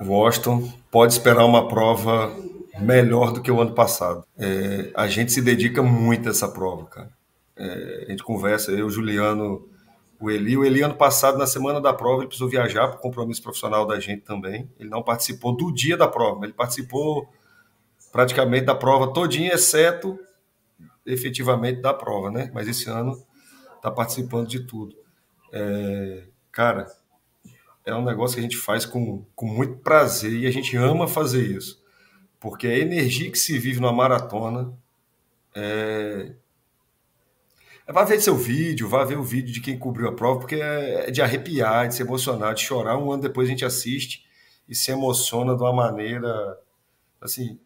Washington 0.00 0.72
pode 0.90 1.12
esperar 1.12 1.44
uma 1.44 1.68
prova 1.68 2.34
melhor 2.80 3.32
do 3.32 3.40
que 3.40 3.50
o 3.50 3.60
ano 3.60 3.74
passado. 3.74 4.24
É, 4.38 4.90
a 4.94 5.06
gente 5.06 5.32
se 5.32 5.40
dedica 5.40 5.82
muito 5.82 6.28
a 6.28 6.30
essa 6.30 6.48
prova, 6.48 6.84
cara. 6.86 7.10
É, 7.56 8.04
a 8.06 8.10
gente 8.10 8.22
conversa, 8.22 8.72
eu, 8.72 8.90
Juliano, 8.90 9.68
o 10.20 10.30
Eli. 10.30 10.56
O 10.56 10.64
Eli, 10.64 10.82
ano 10.82 10.94
passado, 10.94 11.38
na 11.38 11.46
semana 11.46 11.80
da 11.80 11.92
prova, 11.92 12.20
ele 12.20 12.28
precisou 12.28 12.48
viajar 12.48 12.86
o 12.86 12.98
compromisso 12.98 13.42
profissional 13.42 13.86
da 13.86 13.98
gente 14.00 14.22
também. 14.22 14.70
Ele 14.78 14.88
não 14.88 15.02
participou 15.02 15.54
do 15.56 15.72
dia 15.72 15.96
da 15.96 16.08
prova, 16.08 16.44
ele 16.44 16.52
participou 16.52 17.28
praticamente 18.12 18.64
da 18.64 18.74
prova 18.74 19.12
todinha, 19.12 19.52
exceto 19.52 20.18
efetivamente 21.04 21.80
da 21.80 21.92
prova, 21.92 22.30
né? 22.30 22.50
Mas 22.54 22.68
esse 22.68 22.88
ano 22.88 23.20
está 23.76 23.90
participando 23.90 24.48
de 24.48 24.60
tudo. 24.60 24.96
É, 25.52 26.24
cara, 26.50 26.86
é 27.84 27.94
um 27.94 28.04
negócio 28.04 28.34
que 28.34 28.40
a 28.40 28.42
gente 28.42 28.56
faz 28.56 28.86
com, 28.86 29.24
com 29.34 29.46
muito 29.46 29.76
prazer 29.78 30.32
e 30.32 30.46
a 30.46 30.50
gente 30.50 30.76
ama 30.76 31.06
fazer 31.06 31.44
isso. 31.44 31.82
Porque 32.40 32.66
a 32.66 32.78
energia 32.78 33.30
que 33.30 33.38
se 33.38 33.58
vive 33.58 33.80
numa 33.80 33.92
maratona 33.92 34.72
é, 35.54 36.32
Vá 37.86 38.02
ver 38.02 38.18
seu 38.20 38.34
vídeo, 38.34 38.88
vá 38.88 39.04
ver 39.04 39.18
o 39.18 39.22
vídeo 39.22 39.52
de 39.52 39.60
quem 39.60 39.78
cobriu 39.78 40.08
a 40.08 40.12
prova, 40.12 40.40
porque 40.40 40.54
é, 40.54 41.08
é 41.08 41.10
de 41.10 41.20
arrepiar, 41.20 41.86
de 41.86 41.94
se 41.94 42.02
emocionar, 42.02 42.54
de 42.54 42.62
chorar. 42.62 42.96
Um 42.96 43.12
ano 43.12 43.22
depois 43.22 43.46
a 43.46 43.50
gente 43.50 43.64
assiste 43.64 44.24
e 44.66 44.74
se 44.74 44.90
emociona 44.90 45.54
de 45.54 45.62
uma 45.62 45.72
maneira. 45.72 46.58
Assim, 47.20 47.58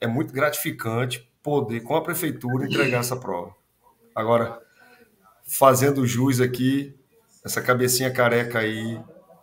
é 0.00 0.06
muito 0.06 0.32
gratificante 0.32 1.30
poder, 1.42 1.80
com 1.80 1.94
a 1.94 2.02
prefeitura, 2.02 2.66
entregar 2.66 3.00
essa 3.00 3.16
prova. 3.16 3.54
Agora, 4.14 4.60
fazendo 5.44 6.06
jus 6.06 6.40
aqui, 6.40 6.94
essa 7.44 7.60
cabecinha 7.60 8.10
careca 8.10 8.60
aí, 8.60 8.98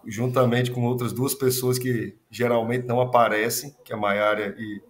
juntamente 0.06 0.72
com 0.72 0.84
outras 0.84 1.14
duas 1.14 1.36
pessoas 1.36 1.78
que 1.78 2.18
geralmente 2.30 2.88
não 2.88 3.00
aparecem, 3.00 3.76
que 3.86 3.94
é 3.94 3.96
Maiara 3.96 4.56
e, 4.58 4.82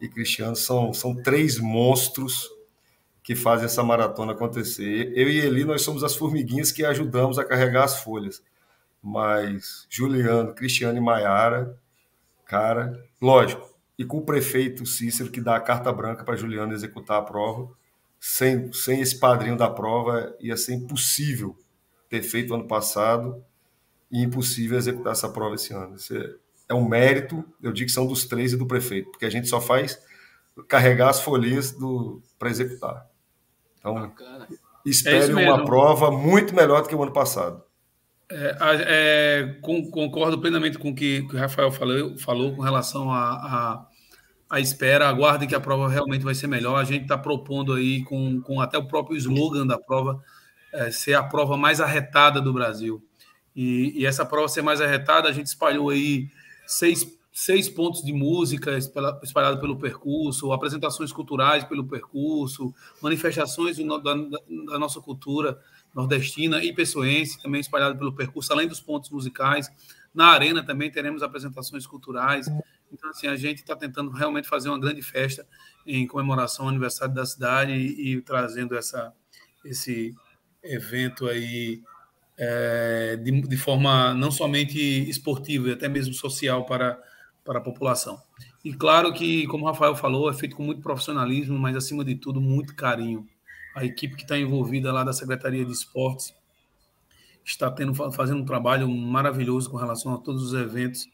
e 0.00 0.08
Cristiano, 0.08 0.56
são, 0.56 0.92
são 0.94 1.14
três 1.14 1.58
monstros 1.58 2.48
que 3.30 3.36
fazem 3.36 3.66
essa 3.66 3.84
maratona 3.84 4.32
acontecer. 4.32 5.12
Eu 5.14 5.28
e 5.28 5.38
Eli, 5.38 5.64
nós 5.64 5.82
somos 5.82 6.02
as 6.02 6.16
formiguinhas 6.16 6.72
que 6.72 6.84
ajudamos 6.84 7.38
a 7.38 7.44
carregar 7.44 7.84
as 7.84 8.02
folhas. 8.02 8.42
Mas 9.00 9.86
Juliano, 9.88 10.52
Cristiano 10.52 10.98
e 10.98 11.00
Maiara, 11.00 11.78
cara, 12.44 13.00
lógico, 13.22 13.72
e 13.96 14.04
com 14.04 14.16
o 14.16 14.24
prefeito 14.24 14.84
Cícero 14.84 15.30
que 15.30 15.40
dá 15.40 15.54
a 15.54 15.60
carta 15.60 15.92
branca 15.92 16.24
para 16.24 16.34
Juliano 16.34 16.72
executar 16.72 17.18
a 17.18 17.22
prova, 17.22 17.70
sem, 18.18 18.72
sem 18.72 19.00
esse 19.00 19.20
padrinho 19.20 19.56
da 19.56 19.70
prova 19.70 20.34
ia 20.40 20.56
ser 20.56 20.74
impossível 20.74 21.56
ter 22.08 22.24
feito 22.24 22.52
ano 22.52 22.66
passado 22.66 23.44
e 24.10 24.24
impossível 24.24 24.76
executar 24.76 25.12
essa 25.12 25.28
prova 25.28 25.54
esse 25.54 25.72
ano. 25.72 25.94
Isso 25.94 26.16
é, 26.16 26.34
é 26.70 26.74
um 26.74 26.88
mérito, 26.88 27.44
eu 27.62 27.70
digo 27.70 27.86
que 27.86 27.94
são 27.94 28.08
dos 28.08 28.24
três 28.24 28.52
e 28.52 28.56
do 28.56 28.66
prefeito, 28.66 29.12
porque 29.12 29.24
a 29.24 29.30
gente 29.30 29.46
só 29.46 29.60
faz 29.60 30.02
carregar 30.66 31.10
as 31.10 31.20
folhas 31.20 31.76
para 32.36 32.50
executar. 32.50 33.08
Então, 33.80 33.94
Bacana. 33.94 34.46
espere 34.86 35.32
é 35.32 35.50
uma 35.50 35.64
prova 35.64 36.10
muito 36.10 36.54
melhor 36.54 36.82
do 36.82 36.88
que 36.88 36.94
o 36.94 37.02
ano 37.02 37.12
passado. 37.12 37.64
É, 38.32 38.56
é, 38.60 39.58
concordo 39.90 40.38
plenamente 40.38 40.78
com 40.78 40.90
o 40.90 40.94
que, 40.94 41.22
que 41.26 41.34
o 41.34 41.38
Rafael 41.38 41.72
falou, 41.72 42.16
falou 42.16 42.54
com 42.54 42.62
relação 42.62 43.10
à 43.10 43.18
a, 43.18 43.32
a, 43.34 43.86
a, 44.50 44.60
espera. 44.60 45.08
Aguardem 45.08 45.48
que 45.48 45.54
a 45.54 45.60
prova 45.60 45.88
realmente 45.88 46.22
vai 46.24 46.34
ser 46.34 46.46
melhor. 46.46 46.76
A 46.76 46.84
gente 46.84 47.02
está 47.02 47.18
propondo 47.18 47.72
aí, 47.72 48.04
com, 48.04 48.40
com 48.42 48.60
até 48.60 48.78
o 48.78 48.86
próprio 48.86 49.16
slogan 49.16 49.66
da 49.66 49.78
prova, 49.78 50.22
é, 50.72 50.92
ser 50.92 51.14
a 51.14 51.24
prova 51.24 51.56
mais 51.56 51.80
arretada 51.80 52.40
do 52.40 52.52
Brasil. 52.52 53.02
E, 53.56 54.00
e, 54.00 54.06
essa 54.06 54.24
prova 54.24 54.46
ser 54.48 54.62
mais 54.62 54.80
arretada, 54.80 55.28
a 55.28 55.32
gente 55.32 55.46
espalhou 55.46 55.90
aí 55.90 56.28
seis 56.68 57.04
seis 57.32 57.68
pontos 57.68 58.02
de 58.02 58.12
música 58.12 58.76
espalhado 58.76 59.60
pelo 59.60 59.78
percurso, 59.78 60.52
apresentações 60.52 61.12
culturais 61.12 61.64
pelo 61.64 61.86
percurso, 61.86 62.74
manifestações 63.00 63.76
da, 63.78 63.98
da, 63.98 64.78
nossa 64.78 65.00
cultura 65.00 65.60
nordestina 65.94 66.62
e 66.62 66.72
pessoense 66.72 67.40
também 67.42 67.60
espalhado 67.60 67.96
pelo 67.96 68.14
percurso, 68.14 68.52
além 68.52 68.66
dos 68.68 68.80
pontos 68.80 69.10
musicais. 69.10 69.70
Na 70.12 70.26
arena 70.26 70.64
também 70.64 70.90
teremos 70.90 71.22
apresentações 71.22 71.86
culturais. 71.86 72.48
Então, 72.92 73.10
assim, 73.10 73.28
a 73.28 73.36
gente 73.36 73.58
está 73.58 73.76
tentando 73.76 74.10
realmente 74.10 74.48
fazer 74.48 74.68
uma 74.68 74.78
grande 74.78 75.02
festa 75.02 75.46
em 75.86 76.06
comemoração 76.06 76.64
ao 76.64 76.70
aniversário 76.70 77.14
da 77.14 77.24
cidade 77.24 77.72
e, 77.72 78.16
e 78.16 78.20
trazendo 78.20 78.76
essa, 78.76 79.12
esse 79.64 80.14
evento 80.62 81.28
aí 81.28 81.80
é, 82.36 83.16
de, 83.16 83.42
de 83.42 83.56
forma 83.56 84.14
não 84.14 84.30
somente 84.30 84.78
esportiva 85.08 85.72
até 85.72 85.88
mesmo 85.88 86.12
social 86.14 86.64
para 86.64 86.98
para 87.50 87.58
a 87.58 87.62
população. 87.62 88.22
E 88.64 88.72
claro 88.72 89.12
que, 89.12 89.44
como 89.48 89.64
o 89.64 89.66
Rafael 89.66 89.96
falou, 89.96 90.30
é 90.30 90.32
feito 90.32 90.54
com 90.54 90.62
muito 90.62 90.80
profissionalismo, 90.80 91.58
mas 91.58 91.74
acima 91.74 92.04
de 92.04 92.14
tudo, 92.14 92.40
muito 92.40 92.76
carinho. 92.76 93.26
A 93.74 93.84
equipe 93.84 94.14
que 94.14 94.22
está 94.22 94.38
envolvida 94.38 94.92
lá 94.92 95.02
da 95.02 95.12
Secretaria 95.12 95.64
de 95.64 95.72
Esportes 95.72 96.32
está 97.44 97.68
tendo, 97.68 97.92
fazendo 98.12 98.40
um 98.40 98.44
trabalho 98.44 98.88
maravilhoso 98.88 99.68
com 99.68 99.76
relação 99.76 100.14
a 100.14 100.18
todos 100.18 100.44
os 100.44 100.54
eventos. 100.54 101.08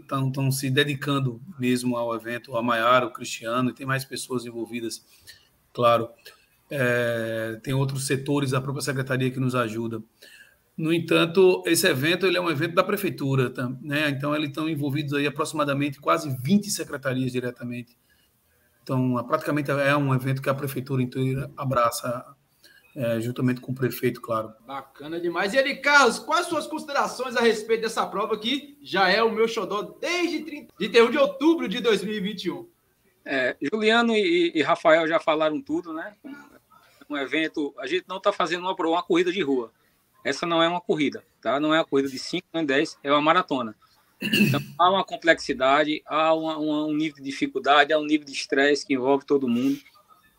Estão 0.00 0.48
é, 0.48 0.50
se 0.50 0.68
dedicando 0.68 1.40
mesmo 1.56 1.96
ao 1.96 2.12
evento, 2.12 2.56
a 2.56 2.60
Maiara, 2.60 3.06
o 3.06 3.12
Cristiano, 3.12 3.70
e 3.70 3.72
tem 3.72 3.86
mais 3.86 4.04
pessoas 4.04 4.44
envolvidas, 4.44 5.06
claro. 5.72 6.08
É, 6.68 7.60
tem 7.62 7.72
outros 7.72 8.04
setores 8.04 8.50
da 8.50 8.60
própria 8.60 8.82
secretaria 8.82 9.30
que 9.30 9.38
nos 9.38 9.54
ajudam. 9.54 10.02
No 10.80 10.94
entanto, 10.94 11.62
esse 11.66 11.86
evento 11.86 12.24
ele 12.26 12.38
é 12.38 12.40
um 12.40 12.48
evento 12.48 12.74
da 12.74 12.82
prefeitura, 12.82 13.50
tá, 13.50 13.70
né? 13.82 14.08
Então, 14.08 14.34
eles 14.34 14.48
estão 14.48 14.66
envolvidos 14.66 15.12
aí 15.12 15.26
aproximadamente 15.26 16.00
quase 16.00 16.34
20 16.42 16.70
secretarias 16.70 17.32
diretamente. 17.32 17.98
Então, 18.82 19.22
praticamente 19.28 19.70
é 19.70 19.94
um 19.94 20.14
evento 20.14 20.40
que 20.40 20.48
a 20.48 20.54
prefeitura 20.54 21.02
inteira 21.02 21.50
abraça, 21.54 22.24
é, 22.96 23.20
juntamente 23.20 23.60
com 23.60 23.72
o 23.72 23.74
prefeito, 23.74 24.22
claro. 24.22 24.54
Bacana 24.66 25.20
demais. 25.20 25.52
E 25.52 25.58
ele, 25.58 25.76
Carlos, 25.76 26.18
quais 26.18 26.46
suas 26.46 26.66
considerações 26.66 27.36
a 27.36 27.42
respeito 27.42 27.82
dessa 27.82 28.06
prova 28.06 28.38
que 28.38 28.78
já 28.80 29.06
é 29.06 29.22
o 29.22 29.30
meu 29.30 29.46
xodó 29.46 29.82
desde 30.00 30.42
30, 30.44 30.72
de 30.78 30.88
31 30.88 31.10
de 31.10 31.18
outubro 31.18 31.68
de 31.68 31.80
2021? 31.80 32.66
É, 33.26 33.54
Juliano 33.60 34.14
e, 34.14 34.50
e, 34.54 34.62
Rafael 34.62 35.06
já 35.06 35.20
falaram 35.20 35.60
tudo, 35.60 35.92
né? 35.92 36.14
Um 37.06 37.18
evento, 37.18 37.74
a 37.78 37.86
gente 37.86 38.06
não 38.08 38.16
está 38.16 38.32
fazendo 38.32 38.62
uma, 38.62 38.72
uma 38.72 39.02
corrida 39.02 39.30
de 39.30 39.42
rua 39.42 39.70
essa 40.24 40.46
não 40.46 40.62
é 40.62 40.68
uma 40.68 40.80
corrida, 40.80 41.24
tá? 41.40 41.58
Não 41.58 41.74
é 41.74 41.78
uma 41.78 41.84
corrida 41.84 42.08
de 42.08 42.18
5 42.18 42.46
nem 42.52 42.64
10, 42.64 42.98
é 43.02 43.10
uma 43.10 43.20
maratona. 43.20 43.74
Então, 44.20 44.60
há 44.78 44.90
uma 44.90 45.04
complexidade, 45.04 46.02
há 46.06 46.34
uma, 46.34 46.58
uma, 46.58 46.86
um 46.86 46.94
nível 46.94 47.16
de 47.16 47.30
dificuldade, 47.30 47.92
há 47.92 47.98
um 47.98 48.04
nível 48.04 48.26
de 48.26 48.32
estresse 48.32 48.86
que 48.86 48.92
envolve 48.92 49.24
todo 49.24 49.48
mundo. 49.48 49.78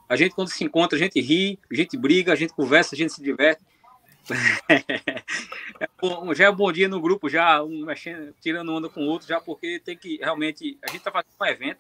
A 0.08 0.16
gente, 0.16 0.36
quando 0.36 0.50
se 0.50 0.64
encontra, 0.64 0.96
a 0.98 1.00
gente 1.00 1.20
ri, 1.20 1.58
a 1.72 1.76
gente 1.76 1.98
briga, 1.98 2.32
a 2.32 2.36
gente 2.36 2.54
conversa, 2.54 2.94
a 2.94 2.98
gente 2.98 3.14
se 3.14 3.24
diverte. 3.24 3.64
é 4.70 5.88
bom, 6.00 6.32
já 6.34 6.46
é 6.46 6.50
um 6.50 6.56
bom 6.56 6.72
dia 6.72 6.88
no 6.88 7.02
grupo, 7.02 7.28
já 7.28 7.64
um 7.64 7.86
mexendo, 7.86 8.36
tirando 8.40 8.72
onda 8.72 8.88
com 8.88 9.02
o 9.02 9.08
outro, 9.08 9.28
já 9.28 9.42
porque 9.42 9.80
tem 9.80 9.98
que 9.98 10.18
realmente. 10.18 10.78
A 10.84 10.88
gente 10.88 11.00
está 11.00 11.12
fazendo 11.12 11.32
um 11.42 11.46
evento, 11.46 11.80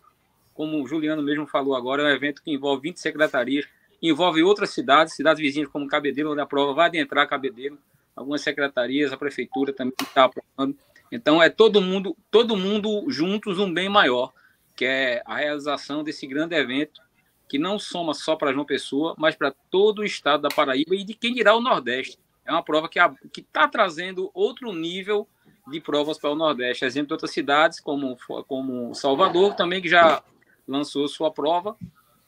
como 0.56 0.82
o 0.82 0.88
Juliano 0.88 1.22
mesmo 1.22 1.46
falou 1.46 1.76
agora, 1.76 2.02
é 2.02 2.06
um 2.06 2.16
evento 2.16 2.42
que 2.42 2.52
envolve 2.52 2.82
20 2.82 3.00
secretarias, 3.00 3.68
envolve 4.10 4.42
outras 4.44 4.72
cidades, 4.72 5.16
cidades 5.16 5.42
vizinhas 5.42 5.70
como 5.70 5.88
Cabedelo, 5.88 6.32
onde 6.32 6.42
a 6.42 6.46
prova 6.46 6.74
vai 6.74 6.88
adentrar 6.88 7.28
Cabedelo 7.28 7.78
algumas 8.16 8.42
secretarias, 8.42 9.12
a 9.12 9.18
prefeitura 9.18 9.74
também 9.74 9.94
está 10.02 10.26
aprovando. 10.26 10.78
Então 11.12 11.42
é 11.42 11.50
todo 11.50 11.82
mundo, 11.82 12.16
todo 12.30 12.56
mundo 12.56 13.06
juntos 13.10 13.60
um 13.60 13.74
bem 13.74 13.90
maior, 13.90 14.32
que 14.76 14.86
é 14.86 15.22
a 15.26 15.38
realização 15.38 16.04
desse 16.04 16.26
grande 16.26 16.56
evento 16.56 17.02
que 17.50 17.60
não 17.60 17.78
soma 17.78 18.14
só 18.14 18.36
para 18.36 18.54
João 18.54 18.66
Pessoa, 18.66 19.14
mas 19.18 19.36
para 19.36 19.54
todo 19.70 20.00
o 20.00 20.06
estado 20.06 20.44
da 20.44 20.50
Paraíba 20.50 20.96
e 20.96 21.04
de 21.04 21.14
quem 21.14 21.34
dirá 21.34 21.54
o 21.54 21.60
Nordeste. 21.60 22.18
É 22.46 22.52
uma 22.52 22.64
prova 22.64 22.88
que 22.88 23.00
está 23.42 23.68
trazendo 23.68 24.32
outro 24.34 24.72
nível 24.72 25.28
de 25.68 25.82
provas 25.82 26.18
para 26.18 26.32
o 26.32 26.36
Nordeste. 26.36 26.86
Exemplo 26.86 27.08
de 27.08 27.14
outras 27.16 27.32
cidades, 27.32 27.82
como, 27.82 28.18
como 28.48 28.96
Salvador, 28.96 29.54
também 29.54 29.82
que 29.82 29.90
já 29.90 30.24
lançou 30.66 31.10
sua 31.10 31.30
prova, 31.30 31.76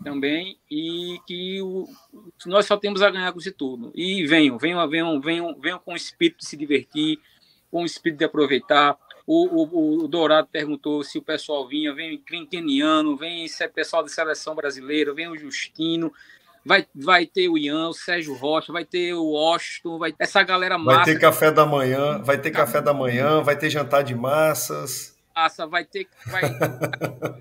também 0.03 0.57
e 0.69 1.19
que 1.25 1.61
o, 1.61 1.87
nós 2.45 2.65
só 2.65 2.77
temos 2.77 3.01
a 3.01 3.09
ganhar 3.09 3.31
com 3.31 3.39
isso 3.39 3.51
tudo. 3.51 3.91
E 3.95 4.25
venham, 4.25 4.57
venham, 4.57 4.87
venham, 4.87 5.21
venham, 5.21 5.59
venham 5.59 5.79
com 5.79 5.93
o 5.93 5.95
espírito 5.95 6.39
de 6.39 6.47
se 6.47 6.57
divertir, 6.57 7.19
com 7.71 7.83
o 7.83 7.85
espírito 7.85 8.19
de 8.19 8.25
aproveitar. 8.25 8.97
O, 9.25 9.63
o, 9.63 10.03
o, 10.03 10.07
Dourado 10.07 10.49
perguntou 10.51 11.03
se 11.03 11.17
o 11.17 11.21
pessoal 11.21 11.67
vinha, 11.67 11.93
vem, 11.93 12.21
Keniano, 12.49 13.15
vem 13.15 13.45
esse 13.45 13.65
pessoal 13.69 14.03
da 14.03 14.09
seleção 14.09 14.53
brasileira, 14.53 15.13
vem 15.13 15.29
o 15.29 15.37
Justino, 15.37 16.11
vai, 16.65 16.85
vai 16.93 17.25
ter 17.25 17.47
o 17.47 17.57
Ian, 17.57 17.87
o 17.89 17.93
Sérgio 17.93 18.35
Rocha, 18.35 18.73
vai 18.73 18.83
ter 18.83 19.13
o 19.13 19.31
Washington, 19.31 19.97
vai 19.97 20.13
essa 20.19 20.43
galera 20.43 20.77
massa. 20.77 20.97
Vai 20.97 21.05
ter 21.05 21.19
café 21.19 21.51
da 21.51 21.65
manhã, 21.65 22.21
vai 22.21 22.37
ter 22.37 22.51
café 22.51 22.81
da 22.81 22.93
manhã, 22.93 23.41
vai 23.41 23.57
ter 23.57 23.69
jantar 23.69 24.03
de 24.03 24.13
massas. 24.13 25.17
Massa, 25.35 25.65
vai 25.65 25.83
ter. 25.83 26.07
Vai, 26.27 26.43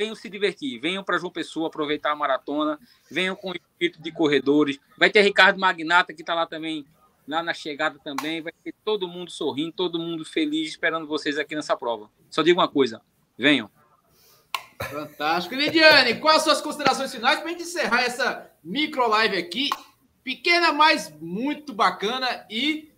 venham 0.00 0.14
se 0.14 0.30
divertir, 0.30 0.80
venham 0.80 1.04
para 1.04 1.18
João 1.18 1.30
Pessoa 1.30 1.68
aproveitar 1.68 2.12
a 2.12 2.16
maratona, 2.16 2.80
venham 3.10 3.36
com 3.36 3.50
o 3.50 3.54
espírito 3.54 4.00
de 4.00 4.10
corredores. 4.10 4.80
Vai 4.96 5.10
ter 5.10 5.20
Ricardo 5.20 5.60
Magnata, 5.60 6.14
que 6.14 6.22
está 6.22 6.32
lá 6.32 6.46
também 6.46 6.86
lá 7.28 7.42
na 7.42 7.52
chegada 7.52 7.98
também. 8.02 8.40
Vai 8.40 8.52
ter 8.64 8.74
todo 8.82 9.06
mundo 9.06 9.30
sorrindo, 9.30 9.72
todo 9.72 9.98
mundo 9.98 10.24
feliz, 10.24 10.70
esperando 10.70 11.06
vocês 11.06 11.38
aqui 11.38 11.54
nessa 11.54 11.76
prova. 11.76 12.10
Só 12.30 12.40
digo 12.40 12.58
uma 12.58 12.68
coisa: 12.68 13.02
venham. 13.36 13.70
Fantástico. 14.90 15.54
Lidiane, 15.54 16.18
quais 16.18 16.38
as 16.38 16.44
suas 16.44 16.60
considerações 16.62 17.14
finais 17.14 17.38
para 17.38 17.48
a 17.48 17.50
gente 17.50 17.64
encerrar 17.64 18.02
essa 18.02 18.50
micro 18.64 19.06
live 19.06 19.36
aqui? 19.36 19.68
Pequena, 20.24 20.72
mas 20.72 21.14
muito 21.20 21.74
bacana 21.74 22.46
e 22.48 22.90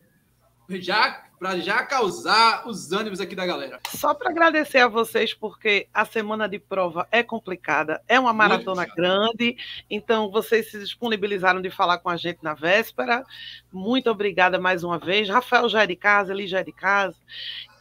já 0.68 1.24
para 1.42 1.58
já 1.58 1.84
causar 1.84 2.68
os 2.68 2.92
ânimos 2.92 3.20
aqui 3.20 3.34
da 3.34 3.44
galera. 3.44 3.80
Só 3.88 4.14
para 4.14 4.30
agradecer 4.30 4.78
a 4.78 4.86
vocês, 4.86 5.34
porque 5.34 5.88
a 5.92 6.04
semana 6.04 6.48
de 6.48 6.56
prova 6.60 7.08
é 7.10 7.20
complicada, 7.20 8.00
é 8.06 8.20
uma 8.20 8.32
maratona 8.32 8.86
grande, 8.86 9.56
então 9.90 10.30
vocês 10.30 10.70
se 10.70 10.78
disponibilizaram 10.78 11.60
de 11.60 11.68
falar 11.68 11.98
com 11.98 12.08
a 12.08 12.16
gente 12.16 12.38
na 12.44 12.54
véspera. 12.54 13.24
Muito 13.72 14.08
obrigada 14.08 14.56
mais 14.56 14.84
uma 14.84 15.00
vez. 15.00 15.28
Rafael 15.28 15.68
já 15.68 15.82
é 15.82 15.86
de 15.88 15.96
casa, 15.96 16.32
Eli 16.32 16.46
já 16.46 16.60
é 16.60 16.62
de 16.62 16.70
casa. 16.70 17.16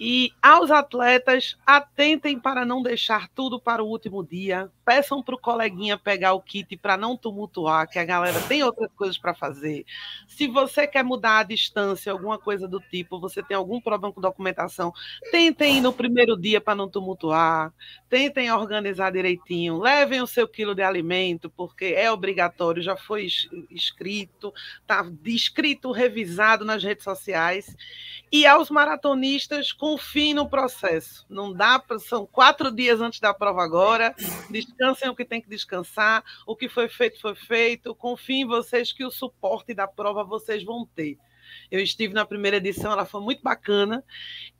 E 0.03 0.33
aos 0.41 0.71
atletas, 0.71 1.55
atentem 1.63 2.39
para 2.39 2.65
não 2.65 2.81
deixar 2.81 3.29
tudo 3.35 3.61
para 3.61 3.83
o 3.83 3.87
último 3.87 4.23
dia. 4.23 4.67
Peçam 4.83 5.21
para 5.21 5.35
o 5.35 5.37
coleguinha 5.37 5.95
pegar 5.95 6.33
o 6.33 6.41
kit 6.41 6.75
para 6.75 6.97
não 6.97 7.15
tumultuar, 7.15 7.87
que 7.87 7.99
a 7.99 8.03
galera 8.03 8.41
tem 8.47 8.63
outras 8.63 8.91
coisas 8.95 9.15
para 9.19 9.35
fazer. 9.35 9.85
Se 10.27 10.47
você 10.47 10.87
quer 10.87 11.03
mudar 11.03 11.37
a 11.37 11.43
distância, 11.43 12.11
alguma 12.11 12.39
coisa 12.39 12.67
do 12.67 12.79
tipo, 12.79 13.19
você 13.19 13.43
tem 13.43 13.55
algum 13.55 13.79
problema 13.79 14.11
com 14.11 14.19
documentação, 14.19 14.91
tentem 15.29 15.77
ir 15.77 15.81
no 15.81 15.93
primeiro 15.93 16.35
dia 16.35 16.59
para 16.59 16.73
não 16.73 16.89
tumultuar. 16.89 17.71
Tentem 18.09 18.51
organizar 18.51 19.11
direitinho. 19.11 19.77
Levem 19.77 20.19
o 20.19 20.25
seu 20.25 20.47
quilo 20.47 20.73
de 20.73 20.81
alimento, 20.81 21.47
porque 21.47 21.93
é 21.95 22.11
obrigatório, 22.11 22.81
já 22.81 22.97
foi 22.97 23.27
escrito, 23.69 24.51
está 24.81 25.03
descrito, 25.03 25.91
revisado 25.91 26.65
nas 26.65 26.83
redes 26.83 27.03
sociais. 27.03 27.75
E 28.31 28.47
aos 28.47 28.71
maratonistas, 28.71 29.71
confiem 29.91 30.33
no 30.33 30.47
processo. 30.47 31.25
Não 31.29 31.51
dá 31.51 31.77
para. 31.77 31.99
São 31.99 32.25
quatro 32.25 32.71
dias 32.71 33.01
antes 33.01 33.19
da 33.19 33.33
prova 33.33 33.61
agora. 33.61 34.15
Descansem 34.49 35.09
o 35.09 35.15
que 35.15 35.25
tem 35.25 35.41
que 35.41 35.49
descansar. 35.49 36.23
O 36.45 36.55
que 36.55 36.69
foi 36.69 36.87
feito, 36.87 37.19
foi 37.19 37.35
feito. 37.35 37.93
Confiem 37.93 38.43
em 38.43 38.47
vocês 38.47 38.93
que 38.93 39.03
o 39.03 39.11
suporte 39.11 39.73
da 39.73 39.87
prova 39.87 40.23
vocês 40.23 40.63
vão 40.63 40.87
ter. 40.95 41.17
Eu 41.69 41.81
estive 41.81 42.13
na 42.13 42.25
primeira 42.25 42.57
edição, 42.57 42.93
ela 42.93 43.05
foi 43.05 43.19
muito 43.19 43.41
bacana. 43.41 44.03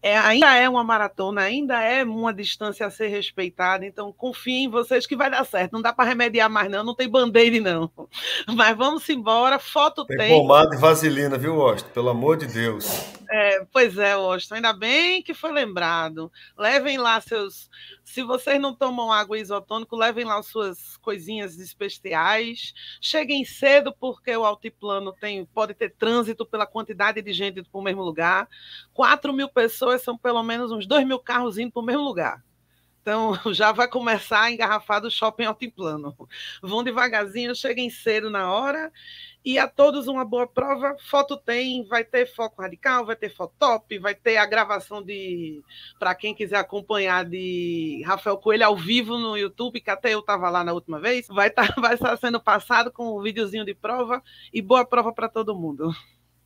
É, 0.02 0.18
ainda 0.18 0.54
é 0.56 0.68
uma 0.68 0.84
maratona, 0.84 1.42
ainda 1.42 1.82
é 1.82 2.04
uma 2.04 2.34
distância 2.34 2.86
a 2.86 2.92
ser 2.92 3.08
respeitada, 3.08 3.86
então 3.86 4.12
confiem 4.12 4.66
em 4.66 4.70
vocês 4.70 5.08
que 5.08 5.16
vai 5.16 5.32
dar 5.32 5.46
certo. 5.46 5.72
Não 5.72 5.82
dá 5.82 5.94
para 5.94 6.10
remediar 6.10 6.50
mais, 6.50 6.70
não, 6.70 6.84
não 6.84 6.96
tem 6.96 7.08
band-aid, 7.08 7.62
não. 7.62 7.90
Mas 8.56 8.76
vamos 8.76 9.08
embora, 9.08 9.58
foto 9.58 10.06
tem. 10.06 10.18
Tem 10.18 10.38
pomada 10.38 10.76
e 10.76 10.80
vaselina, 10.80 11.38
viu, 11.38 11.56
Washington? 11.56 11.92
Pelo 11.94 12.10
amor 12.10 12.36
de 12.36 12.48
Deus. 12.48 13.21
É, 13.34 13.64
pois 13.72 13.98
é, 13.98 14.14
Washington, 14.14 14.56
ainda 14.56 14.74
bem 14.74 15.24
que 15.24 15.34
foi 15.34 15.54
lembrado. 15.54 16.30
Levem 16.58 16.98
lá 16.98 17.22
seus. 17.22 17.70
Se 18.04 18.22
vocês 18.24 18.60
não 18.60 18.76
tomam 18.76 19.10
água 19.10 19.40
isotônico, 19.40 19.96
levem 19.96 20.26
lá 20.26 20.44
suas 20.44 20.98
coisinhas 20.98 21.58
especiais. 21.58 22.74
Cheguem 23.00 23.46
cedo, 23.46 23.96
porque 23.98 24.36
o 24.36 24.44
altiplano 24.44 25.14
tem, 25.14 25.46
pode 25.46 25.74
ter 25.74 25.96
trânsito 25.96 26.46
pela 26.46 26.68
quantidade 26.68 27.22
de 27.22 27.32
gente 27.32 27.64
para 27.64 27.80
o 27.80 27.82
mesmo 27.82 28.04
lugar. 28.04 28.50
4 28.94 29.32
mil 29.32 29.48
pessoas 29.48 30.02
são 30.02 30.18
pelo 30.18 30.44
menos 30.44 30.70
uns 30.70 30.86
2 30.86 31.08
mil 31.08 31.20
carros 31.20 31.58
indo 31.58 31.72
para 31.72 31.82
o 31.82 31.86
mesmo 31.86 32.04
lugar. 32.04 32.44
Então, 33.02 33.34
já 33.54 33.72
vai 33.72 33.88
começar 33.88 34.42
a 34.42 34.52
engarrafar 34.52 35.02
do 35.02 35.10
shopping 35.10 35.46
altiplano. 35.46 36.16
Vão 36.62 36.84
devagarzinho, 36.84 37.56
cheguem 37.56 37.90
cedo 37.90 38.30
na 38.30 38.52
hora. 38.52 38.92
E 39.44 39.58
a 39.58 39.68
todos 39.68 40.08
uma 40.08 40.24
boa 40.24 40.46
prova. 40.46 40.96
Foto 41.10 41.36
tem, 41.36 41.84
vai 41.86 42.04
ter 42.04 42.28
foco 42.28 42.62
radical, 42.62 43.06
vai 43.06 43.16
ter 43.16 43.30
foto 43.30 43.54
top, 43.58 43.98
vai 43.98 44.14
ter 44.14 44.38
a 44.38 44.46
gravação 44.46 45.02
de. 45.02 45.64
Para 45.98 46.14
quem 46.14 46.36
quiser 46.36 46.58
acompanhar, 46.58 47.26
de 47.26 48.04
Rafael 48.06 48.38
Coelho 48.38 48.66
ao 48.66 48.78
vivo 48.78 49.18
no 49.18 49.36
YouTube, 49.36 49.82
que 49.82 49.90
até 49.90 50.14
eu 50.14 50.20
estava 50.20 50.50
lá 50.50 50.64
na 50.64 50.74
última 50.74 51.00
vez. 51.00 51.28
Vai 51.28 51.48
estar 51.50 51.74
tá, 51.74 51.82
vai 51.82 51.98
sendo 52.18 52.40
passado 52.40 52.92
com 52.92 53.18
um 53.18 53.22
videozinho 53.22 53.66
de 53.66 53.74
prova. 53.74 54.24
E 54.54 54.62
boa 54.62 54.86
prova 54.86 55.12
para 55.12 55.28
todo 55.28 55.58
mundo. 55.58 55.92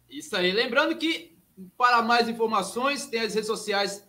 Isso 0.09 0.35
aí. 0.37 0.51
Lembrando 0.51 0.95
que, 0.95 1.37
para 1.77 2.01
mais 2.01 2.29
informações, 2.29 3.05
tem 3.07 3.19
as 3.19 3.33
redes 3.33 3.47
sociais 3.47 4.07